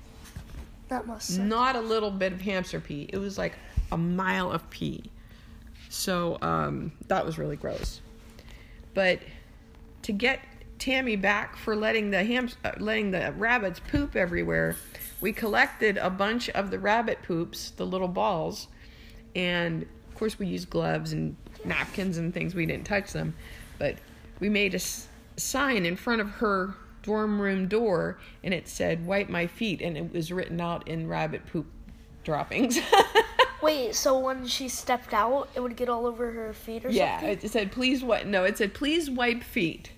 That 0.88 1.06
must 1.06 1.36
suck. 1.36 1.44
not 1.44 1.76
a 1.76 1.80
little 1.80 2.10
bit 2.10 2.32
of 2.32 2.40
hamster 2.40 2.80
pee. 2.80 3.08
It 3.12 3.18
was 3.18 3.38
like 3.38 3.54
a 3.92 3.96
mile 3.98 4.50
of 4.52 4.68
pee. 4.70 5.04
So 5.88 6.38
um, 6.42 6.92
that 7.08 7.24
was 7.24 7.38
really 7.38 7.56
gross. 7.56 8.00
But 8.94 9.20
to 10.02 10.12
get 10.12 10.40
Tammy 10.78 11.16
back 11.16 11.56
for 11.56 11.76
letting 11.76 12.10
the 12.10 12.24
ham- 12.24 12.48
uh, 12.64 12.72
letting 12.78 13.10
the 13.12 13.32
rabbits 13.36 13.80
poop 13.90 14.16
everywhere, 14.16 14.76
we 15.20 15.32
collected 15.32 15.96
a 15.98 16.10
bunch 16.10 16.48
of 16.50 16.70
the 16.70 16.78
rabbit 16.78 17.22
poops, 17.22 17.70
the 17.70 17.86
little 17.86 18.08
balls, 18.08 18.66
and 19.36 19.86
of 20.14 20.18
course 20.20 20.38
we 20.38 20.46
used 20.46 20.70
gloves 20.70 21.12
and 21.12 21.34
napkins 21.64 22.18
and 22.18 22.32
things. 22.32 22.54
We 22.54 22.66
didn't 22.66 22.86
touch 22.86 23.12
them, 23.12 23.34
but 23.80 23.96
we 24.38 24.48
made 24.48 24.74
a 24.74 24.76
s- 24.76 25.08
sign 25.36 25.84
in 25.84 25.96
front 25.96 26.20
of 26.20 26.28
her 26.30 26.76
dorm 27.02 27.40
room 27.40 27.66
door, 27.66 28.18
and 28.44 28.54
it 28.54 28.68
said 28.68 29.04
"Wipe 29.06 29.28
my 29.28 29.48
feet," 29.48 29.82
and 29.82 29.96
it 29.96 30.12
was 30.12 30.30
written 30.30 30.60
out 30.60 30.86
in 30.86 31.08
rabbit 31.08 31.46
poop 31.46 31.66
droppings. 32.22 32.78
Wait, 33.62 33.94
so 33.96 34.16
when 34.18 34.46
she 34.46 34.68
stepped 34.68 35.12
out, 35.12 35.48
it 35.56 35.60
would 35.60 35.74
get 35.74 35.88
all 35.88 36.06
over 36.06 36.30
her 36.30 36.52
feet 36.52 36.84
or 36.84 36.90
yeah, 36.90 37.18
something? 37.18 37.38
it 37.42 37.50
said 37.50 37.72
please 37.72 38.04
what? 38.04 38.24
No, 38.26 38.44
it 38.44 38.56
said 38.56 38.72
please 38.72 39.10
wipe 39.10 39.42
feet, 39.42 39.90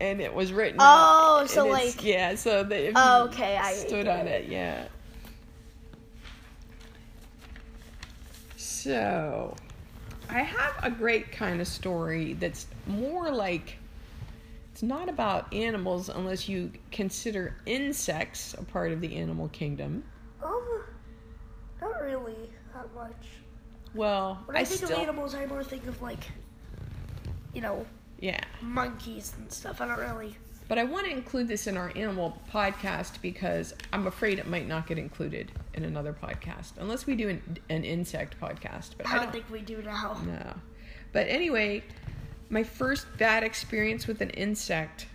and 0.00 0.20
it 0.20 0.34
was 0.34 0.52
written. 0.52 0.76
Oh, 0.82 1.46
so 1.48 1.66
like- 1.66 2.04
yeah, 2.04 2.34
so 2.34 2.62
that 2.62 2.88
if 2.88 2.92
Oh, 2.94 3.24
okay, 3.28 3.56
I 3.56 3.72
stood 3.72 4.06
on 4.06 4.26
it. 4.26 4.44
it, 4.44 4.50
yeah. 4.50 4.84
So, 8.82 9.54
I 10.30 10.40
have 10.40 10.74
a 10.82 10.90
great 10.90 11.32
kind 11.32 11.60
of 11.60 11.68
story 11.68 12.32
that's 12.32 12.66
more 12.86 13.30
like 13.30 13.76
it's 14.72 14.82
not 14.82 15.10
about 15.10 15.52
animals 15.52 16.08
unless 16.08 16.48
you 16.48 16.72
consider 16.90 17.54
insects 17.66 18.54
a 18.54 18.64
part 18.64 18.92
of 18.92 19.02
the 19.02 19.16
animal 19.16 19.48
kingdom. 19.48 20.02
Um, 20.42 20.82
not 21.82 22.00
really 22.00 22.50
that 22.72 22.86
much. 22.94 23.26
Well, 23.94 24.40
When 24.46 24.56
I, 24.56 24.60
I 24.60 24.64
think 24.64 24.78
still 24.84 24.96
of 24.96 25.02
animals, 25.02 25.34
I 25.34 25.44
more 25.44 25.62
think 25.62 25.86
of 25.86 26.00
like, 26.00 26.24
you 27.52 27.60
know, 27.60 27.84
yeah. 28.18 28.40
monkeys 28.62 29.34
and 29.36 29.52
stuff. 29.52 29.82
I 29.82 29.88
don't 29.88 29.98
really. 29.98 30.36
But 30.70 30.78
I 30.78 30.84
want 30.84 31.06
to 31.06 31.10
include 31.10 31.48
this 31.48 31.66
in 31.66 31.76
our 31.76 31.90
animal 31.96 32.40
podcast 32.48 33.20
because 33.22 33.74
I'm 33.92 34.06
afraid 34.06 34.38
it 34.38 34.46
might 34.46 34.68
not 34.68 34.86
get 34.86 34.98
included 34.98 35.50
in 35.74 35.82
another 35.82 36.12
podcast 36.12 36.74
unless 36.78 37.08
we 37.08 37.16
do 37.16 37.28
an, 37.28 37.58
an 37.68 37.82
insect 37.82 38.38
podcast. 38.40 38.90
But 38.96 39.08
I 39.08 39.10
I 39.10 39.14
don't 39.16 39.24
don't 39.24 39.32
think 39.32 39.50
we 39.50 39.62
do 39.62 39.82
now. 39.82 40.16
No. 40.24 40.54
But 41.12 41.26
anyway, 41.26 41.82
my 42.50 42.62
first 42.62 43.08
bad 43.18 43.42
experience 43.42 44.06
with 44.06 44.20
an 44.20 44.30
insect 44.30 45.08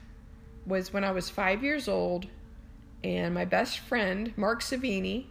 was 0.65 0.91
when 0.91 1.05
I 1.05 1.12
was 1.12 1.29
five 1.29 1.63
years 1.63 1.88
old, 1.88 2.25
and 3.01 3.33
my 3.33 3.45
best 3.45 3.79
friend 3.79 4.33
Mark 4.35 4.62
Savini 4.62 5.27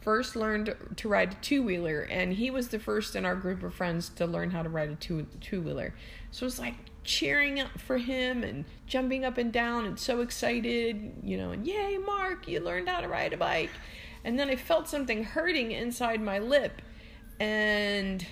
first 0.00 0.36
learned 0.36 0.74
to 0.96 1.08
ride 1.08 1.32
a 1.32 1.36
two 1.36 1.62
wheeler, 1.62 2.02
and 2.02 2.32
he 2.32 2.50
was 2.50 2.68
the 2.68 2.78
first 2.78 3.16
in 3.16 3.24
our 3.24 3.36
group 3.36 3.62
of 3.62 3.74
friends 3.74 4.08
to 4.10 4.26
learn 4.26 4.50
how 4.50 4.62
to 4.62 4.68
ride 4.68 4.90
a 4.90 4.94
two 4.96 5.26
two 5.40 5.60
wheeler. 5.60 5.94
So 6.30 6.44
it 6.44 6.46
was 6.46 6.58
like 6.58 6.74
cheering 7.04 7.60
up 7.60 7.78
for 7.80 7.98
him 7.98 8.42
and 8.44 8.64
jumping 8.86 9.24
up 9.24 9.38
and 9.38 9.52
down 9.52 9.86
and 9.86 9.98
so 9.98 10.20
excited, 10.20 11.12
you 11.22 11.36
know, 11.36 11.50
and 11.52 11.66
yay, 11.66 11.98
Mark, 11.98 12.46
you 12.46 12.60
learned 12.60 12.88
how 12.88 13.00
to 13.00 13.08
ride 13.08 13.32
a 13.32 13.36
bike. 13.36 13.70
And 14.24 14.38
then 14.38 14.50
I 14.50 14.56
felt 14.56 14.88
something 14.88 15.24
hurting 15.24 15.72
inside 15.72 16.20
my 16.20 16.38
lip, 16.38 16.82
and 17.38 18.26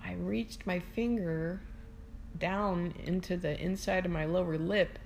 I 0.00 0.14
reached 0.14 0.66
my 0.66 0.80
finger 0.80 1.60
down 2.38 2.94
into 3.04 3.36
the 3.36 3.60
inside 3.60 4.04
of 4.04 4.10
my 4.10 4.24
lower 4.24 4.58
lip 4.58 4.98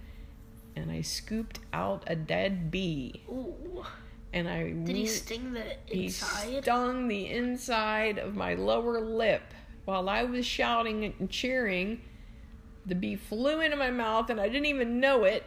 and 0.77 0.91
I 0.91 1.01
scooped 1.01 1.59
out 1.73 2.05
a 2.07 2.15
dead 2.15 2.71
bee. 2.71 3.23
Ooh. 3.29 3.85
And 4.33 4.49
I 4.49 4.73
Did 4.73 4.97
he 4.97 5.07
sting 5.07 5.53
the 5.53 5.63
he 5.87 6.05
inside? 6.05 6.63
stung 6.63 7.09
the 7.09 7.31
inside 7.31 8.19
of 8.19 8.35
my 8.35 8.55
lower 8.55 9.01
lip. 9.01 9.43
While 9.85 10.09
I 10.09 10.25
was 10.25 10.45
shouting 10.45 11.05
and 11.05 11.31
cheering, 11.31 12.01
the 12.85 12.95
bee 12.95 13.17
flew 13.17 13.61
into 13.61 13.77
my 13.77 13.91
mouth 13.91 14.31
and 14.31 14.41
I 14.41 14.49
didn't 14.49 14.67
even 14.67 15.01
know 15.01 15.25
it. 15.25 15.45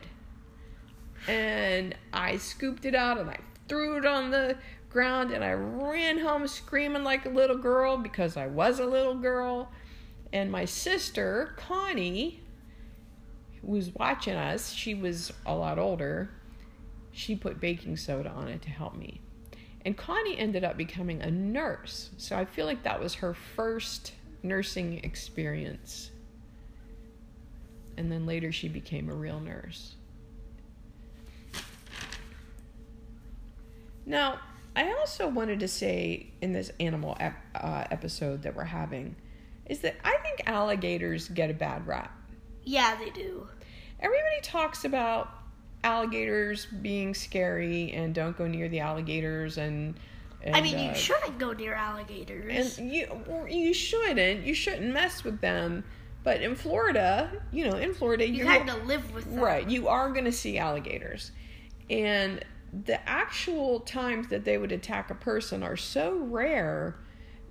And 1.28 1.96
I 2.14 2.38
scooped 2.38 2.86
it 2.86 2.96
out 2.96 3.18
and 3.18 3.30
I 3.30 3.40
threw 3.68 3.98
it 3.98 4.06
on 4.06 4.32
the 4.32 4.58
ground 4.90 5.32
and 5.32 5.44
I 5.44 5.52
ran 5.54 6.20
home 6.20 6.48
screaming 6.48 7.04
like 7.04 7.26
a 7.26 7.30
little 7.30 7.58
girl 7.58 7.98
because 7.98 8.38
I 8.38 8.48
was 8.48 8.80
a 8.80 8.86
little 8.86 9.16
girl. 9.16 9.72
And 10.32 10.52
my 10.52 10.66
sister, 10.66 11.54
Connie, 11.58 12.42
was 13.62 13.94
watching 13.94 14.36
us. 14.36 14.72
She 14.72 14.94
was 14.94 15.34
a 15.46 15.54
lot 15.54 15.78
older. 15.80 16.32
She 17.12 17.36
put 17.36 17.60
baking 17.60 17.98
soda 17.98 18.30
on 18.30 18.48
it 18.48 18.62
to 18.64 18.70
help 18.70 18.96
me. 18.96 19.22
And 19.86 19.98
Connie 19.98 20.38
ended 20.38 20.64
up 20.64 20.78
becoming 20.78 21.22
a 21.22 21.32
nurse. 21.32 22.10
So 22.18 22.38
I 22.38 22.46
feel 22.46 22.66
like 22.66 22.84
that 22.84 23.00
was 23.00 23.16
her 23.16 23.34
first 23.34 24.14
nursing 24.44 25.00
experience. 25.04 26.12
And 27.98 28.12
then 28.12 28.26
later 28.26 28.52
she 28.52 28.68
became 28.68 29.10
a 29.10 29.14
real 29.14 29.40
nurse. 29.40 29.96
Now, 34.06 34.40
I 34.76 34.92
also 34.94 35.28
wanted 35.28 35.60
to 35.60 35.68
say 35.68 36.32
in 36.42 36.54
this 36.54 36.72
animal 36.80 37.16
ep- 37.20 37.36
uh, 37.56 37.86
episode 37.92 38.44
that 38.44 38.56
we're 38.56 38.64
having 38.64 39.16
is 39.66 39.80
that 39.80 39.98
I 40.04 40.18
think 40.24 40.44
alligators 40.48 41.30
get 41.30 41.50
a 41.50 41.54
bad 41.54 41.86
rap. 41.86 42.16
Yeah, 42.64 42.96
they 42.96 43.10
do. 43.12 43.48
Everybody 44.00 44.42
talks 44.42 44.86
about 44.86 45.30
alligators 45.84 46.66
being 46.66 47.14
scary 47.14 47.92
and 47.92 48.14
don't 48.14 48.38
go 48.38 48.48
near 48.48 48.68
the 48.68 48.80
alligators 48.80 49.58
and, 49.58 49.96
and 50.42 50.56
I 50.56 50.62
mean, 50.62 50.78
you 50.78 50.92
uh, 50.92 50.94
shouldn't 50.94 51.38
go 51.38 51.54
near 51.54 51.74
alligators. 51.74 52.78
and 52.78 52.92
you 52.92 53.08
you 53.50 53.74
shouldn't. 53.74 54.46
You 54.46 54.54
shouldn't 54.54 54.94
mess 54.94 55.24
with 55.24 55.42
them. 55.42 55.84
But 56.24 56.42
in 56.42 56.56
Florida 56.56 57.32
you 57.52 57.70
know 57.70 57.78
in 57.78 57.94
Florida 57.94 58.28
you 58.28 58.44
you're 58.44 58.46
kind 58.46 58.70
of 58.70 58.86
live 58.86 59.14
with 59.14 59.26
them. 59.26 59.40
right. 59.40 59.70
You 59.70 59.88
are 59.88 60.12
going 60.12 60.26
to 60.26 60.32
see 60.32 60.58
alligators. 60.58 61.32
And 61.90 62.44
the 62.86 63.08
actual 63.10 63.80
times 63.80 64.28
that 64.28 64.46
they 64.46 64.58
would 64.58 64.72
attack 64.72 65.10
a 65.10 65.16
person 65.16 65.64
are 65.64 65.78
so 65.78 66.16
rare 66.18 67.00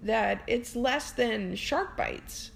that 0.03 0.43
it's 0.47 0.77
less 0.77 1.11
than 1.13 1.57
shark 1.57 1.97
bites 1.97 2.53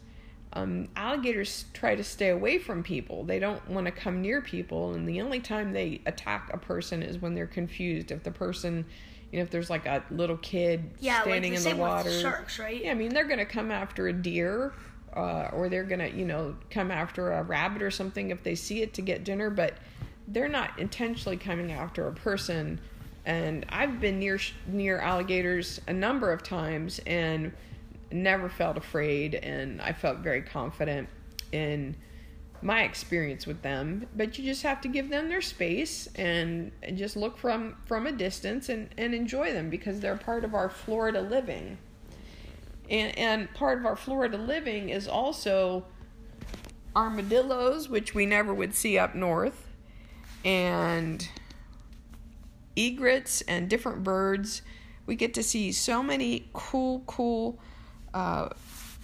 um, 0.54 0.88
alligators 0.96 1.64
try 1.72 1.94
to 1.94 2.04
stay 2.04 2.28
away 2.28 2.58
from 2.58 2.82
people 2.82 3.24
they 3.24 3.38
don't 3.38 3.66
want 3.68 3.86
to 3.86 3.92
come 3.92 4.20
near 4.20 4.40
people 4.42 4.92
and 4.94 5.08
the 5.08 5.20
only 5.20 5.40
time 5.40 5.72
they 5.72 6.00
attack 6.06 6.50
a 6.52 6.58
person 6.58 7.02
is 7.02 7.18
when 7.20 7.34
they're 7.34 7.46
confused 7.46 8.10
if 8.10 8.22
the 8.22 8.30
person 8.30 8.84
you 9.30 9.38
know 9.38 9.42
if 9.44 9.50
there's 9.50 9.70
like 9.70 9.86
a 9.86 10.04
little 10.10 10.36
kid 10.36 10.84
Yeah, 11.00 11.22
standing 11.22 11.42
like 11.42 11.50
the 11.52 11.56
in 11.56 11.62
same 11.62 11.76
the 11.78 11.82
water 11.82 12.10
with 12.10 12.20
sharks, 12.20 12.58
right? 12.58 12.84
yeah, 12.84 12.90
I 12.90 12.94
mean, 12.94 13.14
they're 13.14 13.24
going 13.26 13.38
to 13.38 13.46
come 13.46 13.70
after 13.70 14.08
a 14.08 14.12
deer, 14.12 14.74
uh, 15.16 15.48
or 15.54 15.70
they're 15.70 15.84
going 15.84 16.00
to, 16.00 16.10
you 16.10 16.26
know, 16.26 16.54
come 16.70 16.90
after 16.90 17.32
a 17.32 17.42
rabbit 17.42 17.80
or 17.80 17.90
something 17.90 18.30
if 18.30 18.42
they 18.42 18.54
see 18.54 18.82
it 18.82 18.92
to 18.94 19.00
get 19.00 19.24
dinner, 19.24 19.48
but 19.48 19.72
they're 20.28 20.48
not 20.48 20.78
intentionally 20.78 21.38
coming 21.38 21.72
after 21.72 22.06
a 22.08 22.12
person. 22.12 22.78
And 23.24 23.64
I've 23.70 24.00
been 24.00 24.18
near 24.18 24.38
near 24.66 24.98
alligators 24.98 25.80
a 25.88 25.94
number 25.94 26.30
of 26.30 26.42
times 26.42 27.00
and 27.06 27.52
never 28.14 28.48
felt 28.48 28.76
afraid, 28.76 29.34
and 29.34 29.80
I 29.80 29.92
felt 29.92 30.18
very 30.18 30.42
confident 30.42 31.08
in 31.50 31.96
my 32.64 32.84
experience 32.84 33.44
with 33.44 33.60
them 33.62 34.06
but 34.14 34.38
you 34.38 34.44
just 34.44 34.62
have 34.62 34.80
to 34.80 34.86
give 34.86 35.10
them 35.10 35.28
their 35.28 35.40
space 35.40 36.08
and, 36.14 36.70
and 36.80 36.96
just 36.96 37.16
look 37.16 37.36
from 37.36 37.74
from 37.86 38.06
a 38.06 38.12
distance 38.12 38.68
and, 38.68 38.88
and 38.96 39.16
enjoy 39.16 39.52
them 39.52 39.68
because 39.68 39.98
they're 39.98 40.16
part 40.16 40.44
of 40.44 40.54
our 40.54 40.68
florida 40.68 41.20
living 41.20 41.76
and, 42.92 43.16
and 43.18 43.54
part 43.54 43.78
of 43.78 43.86
our 43.86 43.96
Florida 43.96 44.36
living 44.36 44.90
is 44.90 45.08
also 45.08 45.84
armadillos, 46.94 47.88
which 47.88 48.14
we 48.14 48.26
never 48.26 48.52
would 48.52 48.74
see 48.74 48.98
up 48.98 49.14
north, 49.14 49.66
and 50.44 51.26
egrets 52.76 53.40
and 53.42 53.68
different 53.68 54.04
birds. 54.04 54.60
We 55.06 55.16
get 55.16 55.32
to 55.34 55.42
see 55.42 55.72
so 55.72 56.02
many 56.02 56.50
cool, 56.52 57.02
cool 57.06 57.58
uh, 58.14 58.48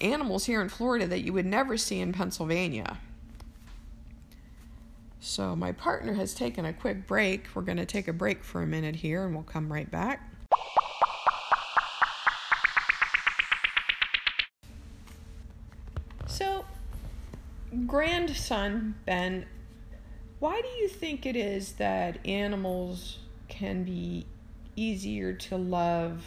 animals 0.00 0.44
here 0.46 0.60
in 0.60 0.68
Florida 0.68 1.06
that 1.06 1.20
you 1.20 1.32
would 1.32 1.46
never 1.46 1.76
see 1.76 2.00
in 2.00 2.12
Pennsylvania. 2.12 2.98
So, 5.20 5.56
my 5.56 5.72
partner 5.72 6.14
has 6.14 6.32
taken 6.32 6.64
a 6.64 6.72
quick 6.72 7.06
break. 7.06 7.46
We're 7.54 7.62
going 7.62 7.78
to 7.78 7.86
take 7.86 8.08
a 8.08 8.12
break 8.12 8.44
for 8.44 8.62
a 8.62 8.66
minute 8.66 8.96
here 8.96 9.24
and 9.24 9.34
we'll 9.34 9.42
come 9.42 9.72
right 9.72 9.90
back. 9.90 10.22
So, 16.26 16.64
grandson, 17.86 18.94
Ben, 19.04 19.46
why 20.38 20.60
do 20.60 20.68
you 20.80 20.88
think 20.88 21.26
it 21.26 21.34
is 21.34 21.72
that 21.72 22.24
animals 22.24 23.18
can 23.48 23.82
be 23.82 24.24
easier 24.76 25.32
to 25.32 25.56
love 25.56 26.24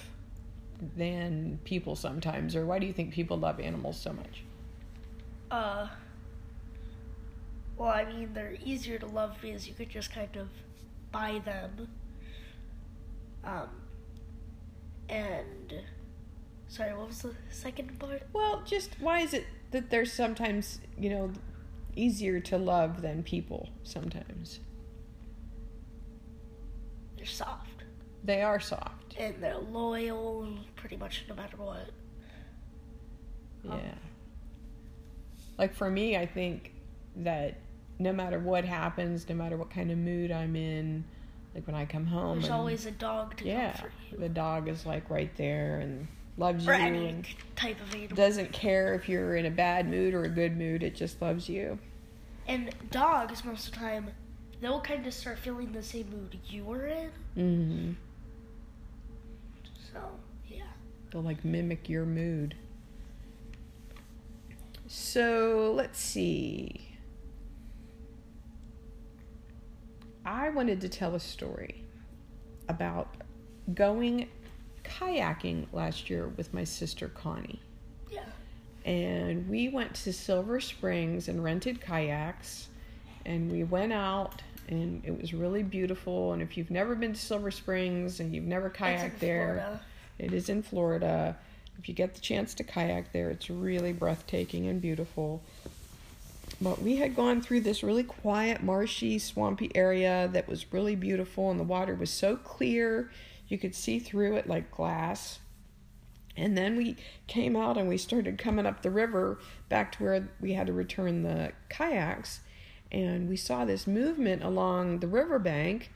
than 0.95 1.59
people 1.63 1.95
sometimes? 1.95 2.55
Or 2.55 2.65
why 2.65 2.79
do 2.79 2.85
you 2.85 2.93
think 2.93 3.13
people 3.13 3.37
love 3.37 3.59
animals 3.59 3.99
so 3.99 4.13
much? 4.13 4.43
Uh, 5.49 5.87
well, 7.77 7.89
I 7.89 8.05
mean, 8.05 8.33
they're 8.33 8.57
easier 8.63 8.97
to 8.99 9.05
love 9.05 9.37
because 9.41 9.67
you 9.67 9.73
could 9.73 9.89
just 9.89 10.13
kind 10.13 10.35
of 10.37 10.47
buy 11.11 11.41
them. 11.43 11.87
Um, 13.43 13.69
and 15.09 15.73
sorry, 16.67 16.93
what 16.93 17.07
was 17.07 17.21
the 17.21 17.33
second 17.49 17.99
part? 17.99 18.23
Well, 18.33 18.61
just 18.65 18.95
why 18.99 19.21
is 19.21 19.33
it 19.33 19.45
that 19.71 19.89
they're 19.89 20.05
sometimes, 20.05 20.79
you 20.97 21.09
know, 21.09 21.31
easier 21.95 22.39
to 22.39 22.57
love 22.57 23.01
than 23.01 23.23
people 23.23 23.69
sometimes? 23.83 24.59
They're 27.17 27.25
soft 27.25 27.83
They 28.23 28.41
are 28.41 28.59
soft. 28.59 29.00
And 29.19 29.35
they're 29.41 29.57
loyal, 29.57 30.47
pretty 30.75 30.97
much 30.97 31.25
no 31.29 31.35
matter 31.35 31.57
what. 31.57 31.89
Yeah. 33.63 33.73
Um, 33.73 33.81
Like 35.57 35.73
for 35.75 35.89
me, 35.89 36.17
I 36.17 36.25
think 36.25 36.73
that 37.17 37.57
no 37.99 38.11
matter 38.13 38.39
what 38.39 38.65
happens, 38.65 39.27
no 39.29 39.35
matter 39.35 39.57
what 39.57 39.69
kind 39.69 39.91
of 39.91 39.97
mood 39.97 40.31
I'm 40.31 40.55
in, 40.55 41.03
like 41.53 41.67
when 41.67 41.75
I 41.75 41.85
come 41.85 42.05
home, 42.07 42.39
There's 42.39 42.45
and- 42.45 42.53
always 42.55 42.85
a 42.85 42.91
dog 42.91 43.37
to 43.37 43.45
yeah, 43.45 43.73
comfort 43.73 43.91
you, 44.11 44.17
the 44.17 44.29
dog 44.29 44.67
is 44.67 44.85
like 44.85 45.09
right 45.09 45.35
there 45.37 45.79
and 45.79 46.07
loves 46.37 46.67
or 46.67 46.73
you 46.73 46.79
any 46.79 47.07
and 47.09 47.27
type 47.55 47.79
of 47.81 47.93
animal. 47.93 48.15
doesn't 48.15 48.51
care 48.53 48.95
if 48.95 49.07
you're 49.09 49.35
in 49.35 49.45
a 49.45 49.51
bad 49.51 49.87
mood 49.89 50.13
or 50.13 50.23
a 50.23 50.29
good 50.29 50.57
mood. 50.57 50.81
It 50.81 50.95
just 50.95 51.21
loves 51.21 51.47
you. 51.49 51.77
And 52.47 52.73
dogs, 52.89 53.45
most 53.45 53.67
of 53.67 53.73
the 53.73 53.79
time, 53.79 54.09
they'll 54.61 54.81
kind 54.81 55.05
of 55.05 55.13
start 55.13 55.37
feeling 55.37 55.71
the 55.73 55.83
same 55.83 56.09
mood 56.09 56.39
you 56.47 56.63
were 56.63 56.87
in. 56.87 57.09
hmm 57.35 57.91
So, 59.91 59.99
yeah. 60.47 60.63
They'll 61.11 61.21
like 61.21 61.43
mimic 61.43 61.89
your 61.89 62.05
mood. 62.05 62.55
So 64.87 65.73
let's 65.75 65.99
see. 65.99 66.87
I 70.25 70.49
wanted 70.49 70.81
to 70.81 70.89
tell 70.89 71.15
a 71.15 71.19
story 71.19 71.83
about 72.67 73.15
going 73.73 74.27
kayaking 74.83 75.67
last 75.73 76.09
year 76.09 76.27
with 76.37 76.53
my 76.53 76.63
sister 76.63 77.09
Connie. 77.09 77.61
Yeah. 78.09 78.25
And 78.85 79.47
we 79.47 79.69
went 79.69 79.93
to 79.95 80.13
Silver 80.13 80.59
Springs 80.59 81.27
and 81.27 81.43
rented 81.43 81.81
kayaks. 81.81 82.67
And 83.25 83.51
we 83.51 83.63
went 83.63 83.93
out, 83.93 84.41
and 84.67 85.03
it 85.05 85.19
was 85.19 85.33
really 85.33 85.63
beautiful. 85.63 86.33
And 86.33 86.41
if 86.41 86.57
you've 86.57 86.71
never 86.71 86.95
been 86.95 87.13
to 87.13 87.19
Silver 87.19 87.51
Springs 87.51 88.19
and 88.19 88.33
you've 88.33 88.45
never 88.45 88.69
kayaked 88.69 89.19
there, 89.19 89.55
Florida. 89.55 89.81
it 90.19 90.33
is 90.33 90.49
in 90.49 90.63
Florida. 90.63 91.37
If 91.79 91.89
you 91.89 91.95
get 91.95 92.13
the 92.13 92.21
chance 92.21 92.53
to 92.55 92.63
kayak 92.63 93.11
there, 93.11 93.29
it's 93.29 93.49
really 93.49 93.93
breathtaking 93.93 94.67
and 94.67 94.81
beautiful. 94.81 95.41
But 96.61 96.81
we 96.81 96.97
had 96.97 97.15
gone 97.15 97.41
through 97.41 97.61
this 97.61 97.81
really 97.81 98.03
quiet, 98.03 98.61
marshy, 98.61 99.17
swampy 99.17 99.71
area 99.73 100.29
that 100.33 100.47
was 100.47 100.71
really 100.71 100.95
beautiful, 100.95 101.49
and 101.49 101.59
the 101.59 101.63
water 101.63 101.95
was 101.95 102.11
so 102.11 102.35
clear 102.35 103.11
you 103.47 103.57
could 103.57 103.73
see 103.75 103.99
through 103.99 104.35
it 104.35 104.47
like 104.47 104.69
glass. 104.71 105.39
And 106.37 106.57
then 106.57 106.77
we 106.77 106.95
came 107.27 107.55
out 107.55 107.77
and 107.77 107.89
we 107.89 107.97
started 107.97 108.37
coming 108.37 108.65
up 108.65 108.81
the 108.81 108.89
river 108.89 109.39
back 109.69 109.91
to 109.93 110.03
where 110.03 110.29
we 110.39 110.53
had 110.53 110.67
to 110.67 110.73
return 110.73 111.23
the 111.23 111.51
kayaks. 111.69 112.41
And 112.91 113.29
we 113.29 113.37
saw 113.37 113.65
this 113.65 113.87
movement 113.87 114.43
along 114.43 114.99
the 114.99 115.07
riverbank. 115.07 115.91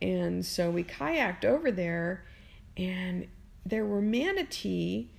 And 0.00 0.44
so 0.44 0.70
we 0.70 0.82
kayaked 0.82 1.44
over 1.44 1.70
there, 1.70 2.24
and 2.76 3.28
there 3.64 3.86
were 3.86 4.02
manatee 4.02 5.10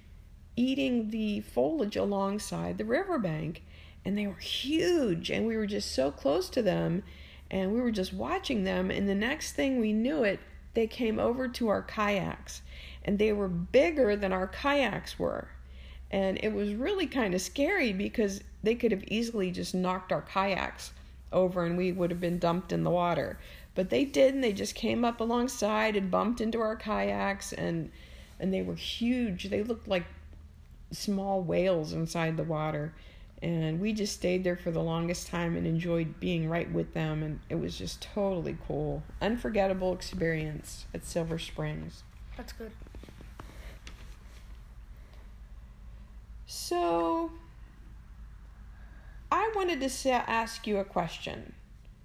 eating 0.56 1.10
the 1.10 1.40
foliage 1.40 1.96
alongside 1.96 2.78
the 2.78 2.86
riverbank. 2.86 3.64
And 4.04 4.18
they 4.18 4.28
were 4.28 4.34
huge, 4.34 5.30
and 5.30 5.48
we 5.48 5.56
were 5.56 5.66
just 5.66 5.94
so 5.94 6.12
close 6.12 6.50
to 6.50 6.62
them. 6.62 7.04
And 7.50 7.72
we 7.72 7.80
were 7.80 7.92
just 7.92 8.14
watching 8.14 8.64
them. 8.64 8.92
And 8.92 9.08
the 9.08 9.16
next 9.16 9.54
thing 9.54 9.80
we 9.80 9.94
knew 9.94 10.24
it, 10.24 10.40
they 10.74 10.88
came 10.88 11.20
over 11.20 11.48
to 11.48 11.68
our 11.68 11.82
kayaks 11.82 12.62
and 13.04 13.20
they 13.20 13.32
were 13.32 13.48
bigger 13.48 14.16
than 14.16 14.34
our 14.34 14.48
kayaks 14.48 15.20
were. 15.20 15.50
And 16.10 16.40
it 16.44 16.54
was 16.54 16.74
really 16.74 17.08
kind 17.08 17.34
of 17.34 17.42
scary 17.42 17.94
because 17.94 18.42
they 18.62 18.76
could 18.76 18.92
have 18.92 19.04
easily 19.08 19.52
just 19.52 19.74
knocked 19.74 20.12
our 20.12 20.22
kayaks 20.22 20.92
over 21.34 21.66
and 21.66 21.78
we 21.78 21.92
would 21.92 22.12
have 22.12 22.22
been 22.22 22.40
dumped 22.40 22.72
in 22.72 22.84
the 22.84 22.90
water. 22.90 23.40
But 23.76 23.90
they 23.90 24.06
didn't. 24.06 24.42
They 24.42 24.54
just 24.54 24.76
came 24.76 25.04
up 25.04 25.20
alongside 25.20 25.96
and 25.96 26.12
bumped 26.12 26.40
into 26.40 26.62
our 26.62 26.76
kayaks 26.76 27.52
and 27.54 27.92
and 28.40 28.54
they 28.54 28.62
were 28.62 28.76
huge. 28.76 29.46
They 29.46 29.64
looked 29.64 29.88
like 29.88 30.06
small 30.92 31.42
whales 31.42 31.94
inside 31.94 32.38
the 32.38 32.44
water. 32.44 32.94
And 33.42 33.82
we 33.82 33.92
just 33.92 34.14
stayed 34.14 34.44
there 34.46 34.56
for 34.56 34.72
the 34.72 34.82
longest 34.82 35.28
time 35.28 35.58
and 35.58 35.68
enjoyed 35.68 36.20
being 36.20 36.48
right 36.48 36.72
with 36.72 36.94
them 36.94 37.24
and 37.24 37.42
it 37.50 37.56
was 37.56 37.78
just 37.78 38.02
totally 38.02 38.58
cool. 38.68 39.04
Unforgettable 39.22 39.94
experience 39.94 40.86
at 40.94 41.04
Silver 41.04 41.38
Springs. 41.38 42.04
That's 42.38 42.54
good. 42.54 42.72
So, 46.46 47.32
I 49.34 49.52
wanted 49.56 49.82
to 49.82 50.12
ask 50.30 50.68
you 50.68 50.78
a 50.78 50.84
question. 50.84 51.56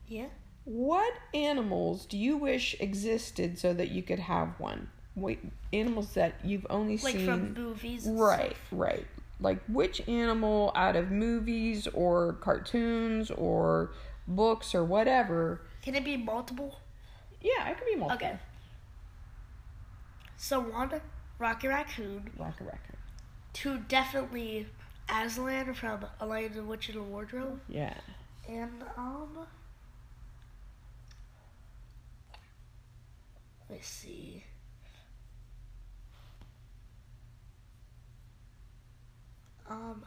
Yeah. 0.07 0.29
What 0.64 1.12
animals 1.35 2.07
do 2.07 2.17
you 2.17 2.38
wish 2.38 2.75
existed 2.81 3.59
so 3.59 3.75
that 3.75 3.91
you 3.91 4.03
could 4.03 4.19
have 4.19 4.59
one? 4.59 4.88
Wait, 5.14 5.41
animals 5.71 6.14
that 6.14 6.37
you've 6.43 6.67
only 6.71 6.97
seen. 6.97 7.05
Like 7.05 7.14
seen. 7.17 7.27
from 7.27 7.53
movies. 7.53 8.07
Right, 8.09 8.57
Stuff. 8.57 8.62
right. 8.73 9.07
Like 9.41 9.59
which 9.69 10.09
animal 10.09 10.73
out 10.75 10.97
of 10.97 11.11
movies 11.11 11.87
or 11.88 12.33
cartoons 12.41 13.31
or 13.31 13.91
books 14.27 14.75
or 14.75 14.83
whatever? 14.83 15.61
Can 15.83 15.97
it 15.97 16.07
be 16.07 16.17
multiple? 16.17 16.79
Yeah, 17.43 17.69
it 17.69 17.77
could 17.77 17.88
be 17.88 17.97
multiple. 17.97 18.27
Okay. 18.27 18.38
So 20.38 20.61
one, 20.61 20.99
Rocky 21.38 21.69
Raccoon. 21.69 22.31
Rocky 22.38 22.64
Raccoon. 22.64 22.97
Two, 23.53 23.81
definitely 23.87 24.67
Aslan 25.11 25.75
from 25.75 26.05
Aladdin 26.21 26.55
the 26.57 26.62
Witch 26.62 26.88
in 26.88 26.97
the 26.97 27.03
Wardrobe. 27.03 27.61
Yeah. 27.68 27.94
And 28.49 28.83
um, 28.97 29.38
let's 33.71 33.87
see. 33.88 34.44
Um, 39.68 40.03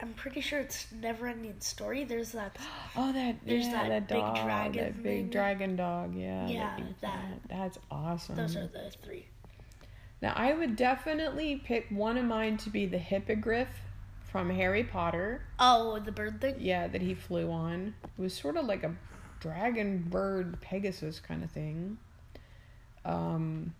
I'm 0.00 0.14
pretty 0.14 0.40
sure 0.40 0.58
it's 0.60 0.86
Never 0.90 1.28
Ending 1.28 1.54
Story. 1.60 2.04
There's 2.04 2.32
that. 2.32 2.56
Oh, 2.94 3.10
that 3.10 3.36
There's 3.46 3.66
yeah, 3.68 3.88
that 3.88 4.06
big 4.08 4.18
dog, 4.18 4.44
dragon 4.44 4.84
that 4.84 5.02
big 5.02 5.22
thing. 5.22 5.30
dragon 5.30 5.76
dog. 5.76 6.14
Yeah. 6.14 6.46
Yeah, 6.46 6.76
eats 6.78 7.00
that. 7.00 7.40
That's 7.48 7.78
awesome. 7.90 8.36
Those 8.36 8.54
are 8.54 8.66
the 8.66 8.92
three. 9.02 9.24
Now, 10.22 10.32
I 10.36 10.52
would 10.52 10.76
definitely 10.76 11.56
pick 11.56 11.88
one 11.90 12.16
of 12.16 12.24
mine 12.24 12.56
to 12.58 12.70
be 12.70 12.86
the 12.86 12.98
hippogriff 12.98 13.68
from 14.30 14.50
Harry 14.50 14.84
Potter. 14.84 15.42
Oh, 15.58 15.98
the 15.98 16.12
bird 16.12 16.40
thing. 16.40 16.54
Yeah, 16.60 16.86
that 16.86 17.02
he 17.02 17.12
flew 17.12 17.50
on. 17.50 17.94
It 18.04 18.22
was 18.22 18.32
sort 18.32 18.56
of 18.56 18.64
like 18.66 18.84
a 18.84 18.94
dragon 19.40 20.06
bird 20.08 20.60
Pegasus 20.60 21.18
kind 21.18 21.42
of 21.42 21.50
thing. 21.50 21.98
Um, 23.04 23.74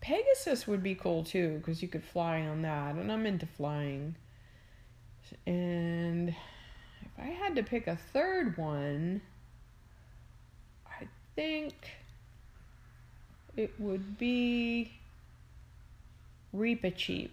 Pegasus 0.00 0.66
would 0.66 0.82
be 0.82 0.94
cool 0.94 1.22
too 1.22 1.58
because 1.58 1.82
you 1.82 1.88
could 1.88 2.02
fly 2.02 2.40
on 2.40 2.62
that, 2.62 2.94
and 2.94 3.12
I'm 3.12 3.26
into 3.26 3.44
flying. 3.44 4.16
And 5.46 6.30
if 6.30 7.12
I 7.18 7.26
had 7.26 7.56
to 7.56 7.62
pick 7.62 7.86
a 7.86 7.96
third 7.96 8.56
one, 8.56 9.20
I 10.86 11.08
think 11.36 11.74
it 13.54 13.74
would 13.78 14.16
be 14.16 14.92
Reepicheep 16.54 17.30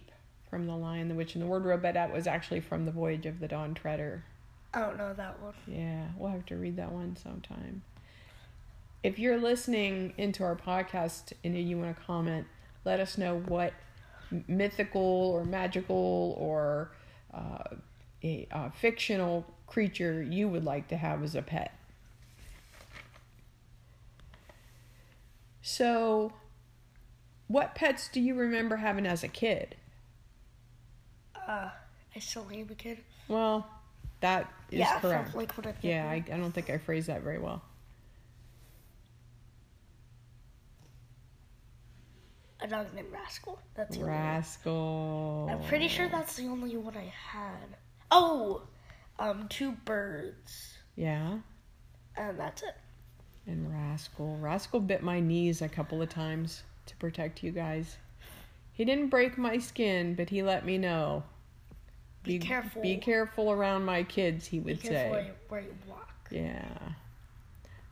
from 0.50 0.66
The 0.66 0.76
Lion, 0.76 1.08
the 1.08 1.14
Witch, 1.14 1.34
and 1.34 1.42
the 1.42 1.46
Wardrobe, 1.46 1.82
but 1.82 1.94
that 1.94 2.12
was 2.12 2.26
actually 2.26 2.60
from 2.60 2.84
The 2.84 2.92
Voyage 2.92 3.26
of 3.26 3.40
the 3.40 3.48
Dawn 3.48 3.74
Treader. 3.74 4.24
I 4.74 4.80
don't 4.80 4.96
know 4.96 5.12
that 5.14 5.40
one. 5.40 5.54
Yeah, 5.66 6.06
we'll 6.16 6.30
have 6.30 6.46
to 6.46 6.56
read 6.56 6.76
that 6.76 6.92
one 6.92 7.16
sometime. 7.16 7.82
If 9.02 9.18
you're 9.18 9.38
listening 9.38 10.14
into 10.16 10.44
our 10.44 10.56
podcast 10.56 11.32
and 11.44 11.56
you 11.56 11.78
want 11.78 11.96
to 11.96 12.02
comment, 12.04 12.46
let 12.84 13.00
us 13.00 13.18
know 13.18 13.38
what 13.38 13.72
mythical 14.46 15.02
or 15.02 15.44
magical 15.44 16.36
or 16.38 16.90
uh, 17.34 17.76
a, 18.22 18.46
uh 18.50 18.70
fictional 18.70 19.44
creature 19.66 20.22
you 20.22 20.48
would 20.48 20.64
like 20.64 20.88
to 20.88 20.96
have 20.96 21.22
as 21.22 21.34
a 21.34 21.42
pet. 21.42 21.74
So, 25.62 26.32
what 27.52 27.74
pets 27.74 28.08
do 28.08 28.20
you 28.20 28.34
remember 28.34 28.76
having 28.76 29.04
as 29.06 29.22
a 29.22 29.28
kid? 29.28 29.76
Uh, 31.36 31.68
I 32.14 32.18
still 32.18 32.46
am 32.52 32.68
a 32.70 32.74
kid. 32.74 32.98
Well, 33.28 33.68
That 34.20 34.50
is 34.70 34.78
yeah, 34.80 34.98
from, 35.00 35.10
correct. 35.10 35.34
like 35.34 35.52
what 35.58 35.66
I'm 35.66 35.74
yeah, 35.82 36.08
I. 36.08 36.14
I 36.14 36.36
don't 36.38 36.52
think 36.52 36.70
I 36.70 36.78
phrased 36.78 37.08
that 37.08 37.22
very 37.22 37.38
well. 37.38 37.62
a 42.60 42.68
dog 42.68 42.86
named 42.94 43.08
Rascal. 43.12 43.58
That's 43.74 43.96
the 43.96 44.02
only 44.02 44.12
one. 44.12 44.20
Rascal. 44.20 45.48
I'm 45.50 45.62
pretty 45.64 45.88
sure 45.88 46.08
that's 46.08 46.36
the 46.36 46.46
only 46.46 46.76
one 46.76 46.96
I 46.96 47.12
had. 47.12 47.76
Oh, 48.10 48.62
um, 49.18 49.48
two 49.48 49.72
birds, 49.84 50.78
Yeah. 50.94 51.38
and 52.16 52.38
that's 52.38 52.62
it. 52.62 52.76
And 53.48 53.68
Rascal. 53.72 54.36
Rascal 54.36 54.78
bit 54.78 55.02
my 55.02 55.18
knees 55.18 55.60
a 55.60 55.68
couple 55.68 56.00
of 56.00 56.08
times 56.08 56.62
to 56.86 56.96
protect 56.96 57.42
you 57.42 57.50
guys. 57.52 57.96
He 58.72 58.84
didn't 58.84 59.08
break 59.08 59.36
my 59.36 59.58
skin, 59.58 60.14
but 60.14 60.30
he 60.30 60.42
let 60.42 60.64
me 60.64 60.78
know. 60.78 61.24
Be 62.22 62.38
careful. 62.38 62.82
Be 62.82 62.96
careful 62.96 63.50
around 63.50 63.84
my 63.84 64.02
kids, 64.04 64.46
he 64.46 64.58
would 64.60 64.80
Be 64.80 64.88
careful 64.88 65.10
where 65.10 65.20
say. 65.22 65.26
you, 65.26 65.32
where 65.48 65.60
you 65.60 65.74
walk. 65.88 66.28
Yeah. 66.30 66.64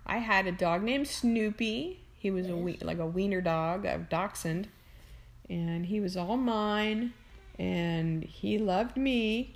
I 0.07 0.19
had 0.19 0.47
a 0.47 0.53
dog 0.53 0.83
named 0.83 1.09
Snoopy. 1.09 2.01
He 2.19 2.31
was 2.31 2.49
a 2.49 2.57
we- 2.57 2.79
like 2.79 2.99
a 2.99 3.07
wiener 3.07 3.41
dog, 3.41 3.85
a 3.85 3.99
dachshund, 3.99 4.69
and 5.49 5.87
he 5.87 6.01
was 6.01 6.17
all 6.17 6.37
mine. 6.37 7.13
And 7.59 8.23
he 8.25 8.57
loved 8.59 8.97
me. 8.97 9.55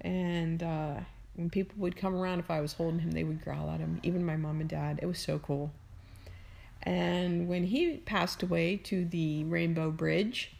And 0.00 0.62
uh, 0.62 0.96
when 1.36 1.48
people 1.48 1.74
would 1.78 1.96
come 1.96 2.14
around, 2.14 2.40
if 2.40 2.50
I 2.50 2.60
was 2.60 2.74
holding 2.74 3.00
him, 3.00 3.12
they 3.12 3.24
would 3.24 3.42
growl 3.42 3.70
at 3.70 3.80
him. 3.80 4.00
Even 4.02 4.24
my 4.24 4.36
mom 4.36 4.60
and 4.60 4.68
dad. 4.68 4.98
It 5.00 5.06
was 5.06 5.18
so 5.18 5.38
cool. 5.38 5.70
And 6.82 7.48
when 7.48 7.64
he 7.64 7.98
passed 7.98 8.42
away 8.42 8.76
to 8.78 9.04
the 9.04 9.44
Rainbow 9.44 9.90
Bridge, 9.90 10.52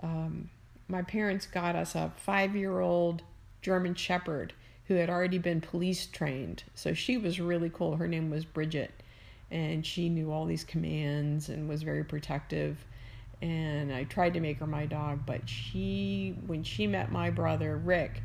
um, 0.00 0.50
my 0.88 1.02
parents 1.02 1.46
got 1.46 1.76
us 1.76 1.94
a 1.94 2.12
five 2.16 2.54
year 2.54 2.80
old 2.80 3.22
German 3.62 3.94
Shepherd 3.94 4.52
who 4.86 4.94
had 4.94 5.10
already 5.10 5.38
been 5.38 5.60
police 5.60 6.06
trained. 6.06 6.64
So 6.74 6.94
she 6.94 7.16
was 7.16 7.40
really 7.40 7.70
cool. 7.70 7.96
Her 7.96 8.08
name 8.08 8.30
was 8.30 8.44
Bridget. 8.44 8.92
And 9.50 9.84
she 9.84 10.08
knew 10.08 10.32
all 10.32 10.46
these 10.46 10.64
commands 10.64 11.48
and 11.48 11.68
was 11.68 11.82
very 11.82 12.04
protective. 12.04 12.84
And 13.42 13.92
I 13.92 14.04
tried 14.04 14.34
to 14.34 14.40
make 14.40 14.58
her 14.58 14.66
my 14.66 14.86
dog, 14.86 15.20
but 15.26 15.48
she, 15.48 16.36
when 16.46 16.62
she 16.62 16.86
met 16.86 17.10
my 17.10 17.30
brother 17.30 17.76
Rick, 17.76 18.22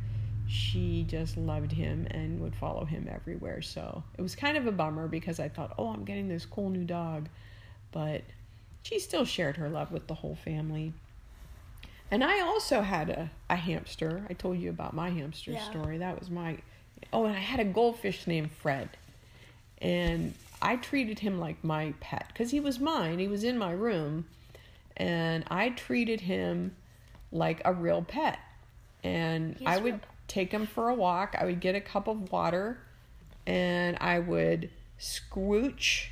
she 0.47 1.05
just 1.07 1.37
loved 1.37 1.71
him 1.71 2.07
and 2.11 2.39
would 2.41 2.55
follow 2.55 2.85
him 2.85 3.07
everywhere. 3.11 3.61
So 3.61 4.03
it 4.17 4.21
was 4.21 4.35
kind 4.35 4.57
of 4.57 4.67
a 4.67 4.71
bummer 4.71 5.07
because 5.07 5.39
I 5.39 5.49
thought, 5.49 5.73
oh, 5.77 5.87
I'm 5.89 6.05
getting 6.05 6.27
this 6.27 6.45
cool 6.45 6.69
new 6.69 6.83
dog. 6.83 7.27
But 7.91 8.21
she 8.83 8.99
still 8.99 9.25
shared 9.25 9.57
her 9.57 9.69
love 9.69 9.91
with 9.91 10.07
the 10.07 10.13
whole 10.13 10.35
family. 10.35 10.93
And 12.11 12.23
I 12.23 12.41
also 12.41 12.81
had 12.81 13.09
a, 13.09 13.31
a 13.49 13.55
hamster. 13.55 14.25
I 14.29 14.33
told 14.33 14.59
you 14.59 14.69
about 14.69 14.93
my 14.93 15.09
hamster 15.09 15.51
Yeah. 15.51 15.69
story. 15.69 15.97
That 15.97 16.19
was 16.19 16.29
my. 16.29 16.57
Oh, 17.11 17.25
and 17.25 17.35
I 17.35 17.39
had 17.39 17.59
a 17.59 17.65
goldfish 17.65 18.27
named 18.27 18.51
Fred. 18.51 18.89
And 19.81 20.33
I 20.61 20.75
treated 20.77 21.19
him 21.19 21.39
like 21.39 21.63
my 21.63 21.93
pet 21.99 22.27
because 22.27 22.51
he 22.51 22.59
was 22.59 22.79
mine. 22.79 23.19
He 23.19 23.27
was 23.27 23.43
in 23.43 23.57
my 23.57 23.71
room. 23.71 24.25
And 24.97 25.43
I 25.49 25.69
treated 25.69 26.21
him 26.21 26.75
like 27.31 27.61
a 27.65 27.73
real 27.73 28.01
pet. 28.03 28.39
And 29.03 29.57
He's 29.57 29.67
I 29.67 29.77
would. 29.77 29.99
Take 30.27 30.51
him 30.51 30.65
for 30.65 30.89
a 30.89 30.95
walk. 30.95 31.35
I 31.39 31.45
would 31.45 31.59
get 31.59 31.75
a 31.75 31.81
cup 31.81 32.07
of 32.07 32.31
water 32.31 32.79
and 33.45 33.97
I 34.01 34.19
would 34.19 34.69
scooch 34.99 36.07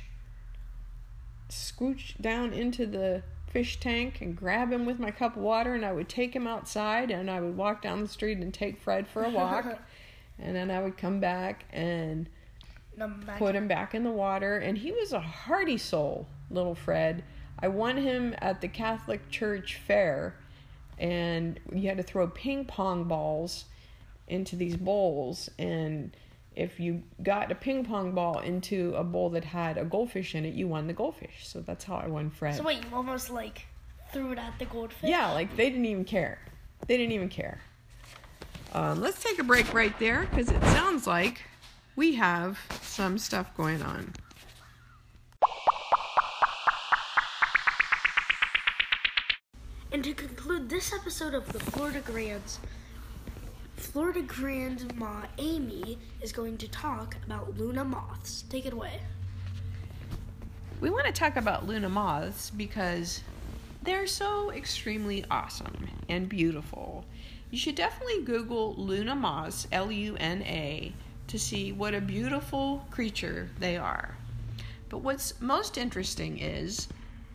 scooch 1.48 2.20
down 2.20 2.52
into 2.52 2.86
the 2.86 3.22
fish 3.50 3.78
tank 3.78 4.20
and 4.20 4.36
grab 4.36 4.72
him 4.72 4.84
with 4.84 4.98
my 4.98 5.10
cup 5.10 5.36
of 5.36 5.42
water 5.42 5.74
and 5.74 5.84
I 5.84 5.92
would 5.92 6.08
take 6.08 6.34
him 6.34 6.46
outside 6.46 7.10
and 7.10 7.30
I 7.30 7.40
would 7.40 7.56
walk 7.56 7.82
down 7.82 8.02
the 8.02 8.08
street 8.08 8.38
and 8.38 8.52
take 8.52 8.80
Fred 8.80 9.06
for 9.06 9.24
a 9.24 9.30
walk. 9.30 9.66
And 10.36 10.56
then 10.56 10.68
I 10.68 10.82
would 10.82 10.98
come 10.98 11.20
back 11.20 11.64
and 11.72 12.28
put 13.38 13.54
him 13.54 13.68
back 13.68 13.94
in 13.94 14.02
the 14.02 14.10
water. 14.10 14.58
And 14.58 14.76
he 14.76 14.90
was 14.90 15.12
a 15.12 15.20
hearty 15.20 15.78
soul 15.78 16.26
little 16.50 16.74
fred. 16.74 17.22
I 17.60 17.68
won 17.68 17.96
him 17.96 18.34
at 18.38 18.60
the 18.60 18.66
catholic 18.66 19.30
church 19.30 19.76
fair 19.86 20.34
and 20.98 21.58
you 21.72 21.88
had 21.88 21.98
to 21.98 22.02
throw 22.02 22.26
ping 22.26 22.64
pong 22.64 23.04
balls 23.04 23.66
into 24.28 24.56
these 24.56 24.76
bowls 24.76 25.50
and 25.58 26.16
if 26.56 26.78
you 26.78 27.02
got 27.22 27.50
a 27.50 27.54
ping 27.54 27.84
pong 27.84 28.12
ball 28.12 28.38
into 28.38 28.94
a 28.94 29.02
bowl 29.02 29.30
that 29.30 29.44
had 29.44 29.76
a 29.76 29.84
goldfish 29.84 30.34
in 30.34 30.44
it 30.44 30.54
you 30.54 30.68
won 30.68 30.86
the 30.86 30.92
goldfish. 30.92 31.46
So 31.46 31.60
that's 31.60 31.84
how 31.84 31.96
i 31.96 32.06
won 32.06 32.30
fred. 32.30 32.56
So 32.56 32.62
wait, 32.62 32.78
you 32.78 32.96
almost 32.96 33.30
like 33.30 33.66
threw 34.12 34.32
it 34.32 34.38
at 34.38 34.58
the 34.58 34.66
goldfish? 34.66 35.10
yeah 35.10 35.32
like 35.32 35.56
they 35.56 35.70
didn't 35.70 35.86
even 35.86 36.04
care. 36.04 36.38
They 36.86 36.96
didn't 36.96 37.12
even 37.12 37.28
care. 37.28 37.60
Um, 38.72 39.00
let's 39.00 39.22
take 39.22 39.38
a 39.38 39.44
break 39.44 39.72
right 39.72 39.96
there 39.98 40.26
because 40.30 40.50
it 40.50 40.62
sounds 40.62 41.06
like 41.06 41.42
we 41.96 42.14
have 42.14 42.58
some 42.82 43.18
stuff 43.18 43.56
going 43.56 43.82
on. 43.82 44.12
And 49.92 50.02
to 50.02 50.12
conclude 50.12 50.68
this 50.68 50.92
episode 50.92 51.34
of 51.34 51.52
the 51.52 51.60
Florida 51.60 52.00
Grands, 52.00 52.58
Florida 53.94 54.22
Grandma 54.22 55.22
Amy 55.38 55.96
is 56.20 56.32
going 56.32 56.58
to 56.58 56.66
talk 56.66 57.14
about 57.24 57.56
Luna 57.56 57.84
moths. 57.84 58.42
Take 58.50 58.66
it 58.66 58.72
away. 58.72 59.00
We 60.80 60.90
want 60.90 61.06
to 61.06 61.12
talk 61.12 61.36
about 61.36 61.68
Luna 61.68 61.88
moths 61.88 62.50
because 62.50 63.22
they're 63.84 64.08
so 64.08 64.50
extremely 64.50 65.24
awesome 65.30 65.88
and 66.08 66.28
beautiful. 66.28 67.04
You 67.52 67.58
should 67.58 67.76
definitely 67.76 68.24
Google 68.24 68.74
Luna 68.74 69.14
moths, 69.14 69.68
L 69.70 69.92
U 69.92 70.16
N 70.18 70.42
A, 70.42 70.92
to 71.28 71.38
see 71.38 71.70
what 71.70 71.94
a 71.94 72.00
beautiful 72.00 72.84
creature 72.90 73.48
they 73.60 73.76
are. 73.76 74.16
But 74.88 75.02
what's 75.02 75.40
most 75.40 75.78
interesting 75.78 76.40
is 76.40 76.88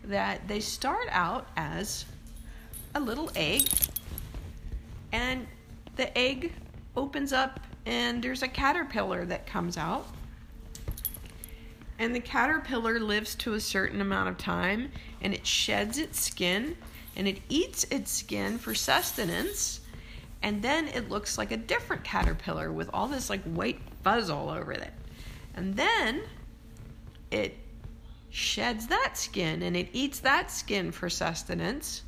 that 0.04 0.46
they 0.46 0.60
start 0.60 1.06
out 1.10 1.48
as 1.56 2.04
a 2.94 3.00
little 3.00 3.30
egg, 3.34 3.66
and 5.10 5.46
the 5.96 6.16
egg 6.16 6.52
opens 6.96 7.32
up, 7.32 7.60
and 7.86 8.22
there's 8.22 8.42
a 8.42 8.48
caterpillar 8.48 9.24
that 9.26 9.46
comes 9.46 9.76
out. 9.76 10.06
And 11.98 12.14
the 12.14 12.20
caterpillar 12.20 12.98
lives 12.98 13.34
to 13.36 13.54
a 13.54 13.60
certain 13.60 14.00
amount 14.00 14.30
of 14.30 14.38
time 14.38 14.90
and 15.20 15.34
it 15.34 15.46
sheds 15.46 15.98
its 15.98 16.18
skin 16.18 16.76
and 17.14 17.28
it 17.28 17.40
eats 17.50 17.84
its 17.90 18.10
skin 18.10 18.56
for 18.56 18.74
sustenance 18.74 19.80
and 20.42 20.62
then 20.62 20.88
it 20.88 21.10
looks 21.10 21.36
like 21.36 21.52
a 21.52 21.56
different 21.56 22.02
caterpillar 22.02 22.72
with 22.72 22.88
all 22.94 23.06
this 23.06 23.28
like 23.28 23.42
white 23.42 23.80
fuzz 24.02 24.30
all 24.30 24.48
over 24.48 24.72
it. 24.72 24.92
And 25.54 25.76
then 25.76 26.22
it 27.30 27.58
sheds 28.30 28.86
that 28.86 29.18
skin 29.18 29.62
and 29.62 29.76
it 29.76 29.88
eats 29.92 30.20
that 30.20 30.50
skin 30.50 30.92
for 30.92 31.10
sustenance 31.10 32.02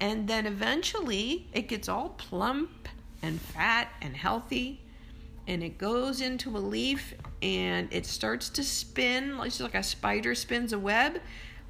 and 0.00 0.28
then 0.28 0.46
eventually 0.46 1.48
it 1.52 1.68
gets 1.68 1.88
all 1.88 2.10
plump 2.10 2.88
and 3.22 3.40
fat 3.40 3.88
and 4.02 4.16
healthy 4.16 4.80
and 5.48 5.62
it 5.62 5.78
goes 5.78 6.20
into 6.20 6.56
a 6.56 6.58
leaf 6.58 7.14
and 7.40 7.88
it 7.92 8.04
starts 8.04 8.48
to 8.50 8.62
spin 8.64 9.38
just 9.44 9.60
like 9.60 9.74
a 9.74 9.82
spider 9.82 10.34
spins 10.34 10.72
a 10.72 10.78
web 10.78 11.20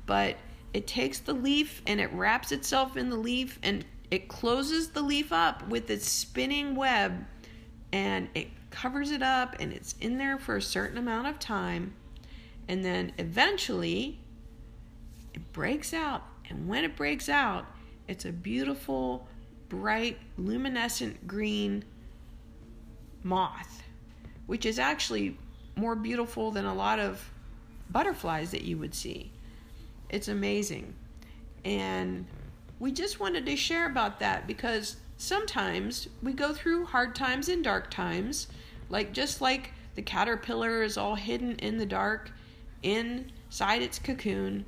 but 0.06 0.36
it 0.72 0.86
takes 0.86 1.20
the 1.20 1.32
leaf 1.32 1.82
and 1.86 2.00
it 2.00 2.12
wraps 2.12 2.52
itself 2.52 2.96
in 2.96 3.08
the 3.10 3.16
leaf 3.16 3.58
and 3.62 3.84
it 4.10 4.28
closes 4.28 4.90
the 4.90 5.02
leaf 5.02 5.32
up 5.32 5.66
with 5.68 5.90
its 5.90 6.08
spinning 6.08 6.74
web 6.74 7.24
and 7.92 8.28
it 8.34 8.48
covers 8.70 9.10
it 9.10 9.22
up 9.22 9.56
and 9.60 9.72
it's 9.72 9.94
in 10.00 10.18
there 10.18 10.38
for 10.38 10.56
a 10.56 10.62
certain 10.62 10.98
amount 10.98 11.26
of 11.26 11.38
time 11.38 11.94
and 12.68 12.84
then 12.84 13.12
eventually 13.18 14.18
it 15.32 15.52
breaks 15.52 15.94
out 15.94 16.22
and 16.48 16.68
when 16.68 16.84
it 16.84 16.96
breaks 16.96 17.28
out 17.28 17.66
it's 18.08 18.24
a 18.24 18.32
beautiful 18.32 19.26
bright 19.68 20.18
luminescent 20.38 21.26
green 21.26 21.84
moth, 23.22 23.82
which 24.46 24.64
is 24.64 24.78
actually 24.78 25.36
more 25.74 25.96
beautiful 25.96 26.50
than 26.50 26.64
a 26.64 26.74
lot 26.74 26.98
of 26.98 27.30
butterflies 27.90 28.50
that 28.52 28.62
you 28.62 28.78
would 28.78 28.94
see. 28.94 29.32
It's 30.08 30.28
amazing. 30.28 30.94
And 31.64 32.26
we 32.78 32.92
just 32.92 33.18
wanted 33.18 33.46
to 33.46 33.56
share 33.56 33.86
about 33.86 34.20
that 34.20 34.46
because 34.46 34.96
sometimes 35.16 36.08
we 36.22 36.32
go 36.32 36.52
through 36.52 36.84
hard 36.86 37.14
times 37.14 37.48
and 37.48 37.64
dark 37.64 37.90
times, 37.90 38.48
like 38.88 39.12
just 39.12 39.40
like 39.40 39.72
the 39.96 40.02
caterpillar 40.02 40.82
is 40.82 40.96
all 40.96 41.14
hidden 41.16 41.56
in 41.56 41.78
the 41.78 41.86
dark 41.86 42.30
inside 42.82 43.82
its 43.82 43.98
cocoon, 43.98 44.64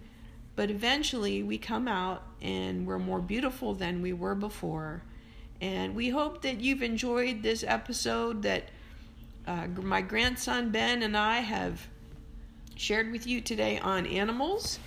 but 0.57 0.71
eventually 0.71 1.43
we 1.43 1.59
come 1.59 1.87
out 1.87 2.25
and 2.41 2.87
we're 2.87 2.99
more 2.99 3.21
beautiful 3.21 3.75
than 3.75 4.03
we 4.03 4.13
were 4.13 4.35
before. 4.35 5.03
And 5.61 5.95
we 5.95 6.11
hope 6.11 6.43
that 6.43 6.61
you've 6.61 6.83
enjoyed 6.83 7.43
this 7.43 7.65
episode 7.67 8.43
that 8.43 8.69
uh, 9.47 9.67
my 9.83 10.01
grandson 10.03 10.71
Ben 10.71 11.03
and 11.03 11.17
I 11.17 11.39
have 11.39 11.89
shared 12.77 13.11
with 13.11 13.27
you 13.27 13.41
today 13.41 13.79
on 13.79 14.07
animals. 14.07 14.79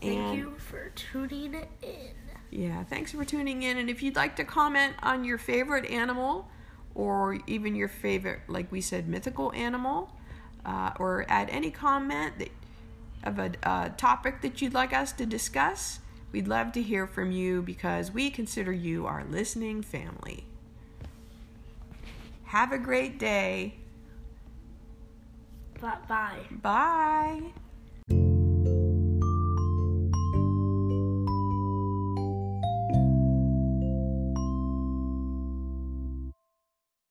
Thank 0.00 0.18
And- 0.18 0.38
you 0.38 0.54
for 0.58 0.90
tuning 0.94 1.54
in. 1.82 2.14
Yeah, 2.50 2.84
thanks 2.84 3.10
for 3.10 3.24
tuning 3.24 3.64
in. 3.64 3.78
And 3.78 3.90
if 3.90 4.02
you'd 4.02 4.14
like 4.14 4.36
to 4.36 4.44
comment 4.44 4.94
on 5.02 5.24
your 5.24 5.38
favorite 5.38 5.90
animal 5.90 6.48
or 6.94 7.38
even 7.48 7.74
your 7.74 7.88
favorite, 7.88 8.40
like 8.46 8.70
we 8.70 8.80
said, 8.80 9.08
mythical 9.08 9.52
animal, 9.54 10.12
uh, 10.64 10.92
or 11.00 11.26
add 11.28 11.50
any 11.50 11.70
comment 11.70 12.38
that, 12.38 12.50
of 13.24 13.38
a 13.40 13.50
uh, 13.64 13.88
topic 13.96 14.40
that 14.42 14.62
you'd 14.62 14.72
like 14.72 14.92
us 14.92 15.12
to 15.12 15.26
discuss. 15.26 15.98
We'd 16.34 16.48
love 16.48 16.72
to 16.72 16.82
hear 16.82 17.06
from 17.06 17.30
you 17.30 17.62
because 17.62 18.10
we 18.10 18.28
consider 18.28 18.72
you 18.72 19.06
our 19.06 19.22
listening 19.22 19.82
family. 19.82 20.44
Have 22.46 22.72
a 22.72 22.78
great 22.78 23.20
day. 23.20 23.76
Bye 25.80 25.96
bye. 26.08 26.40
Bye. 26.50 27.52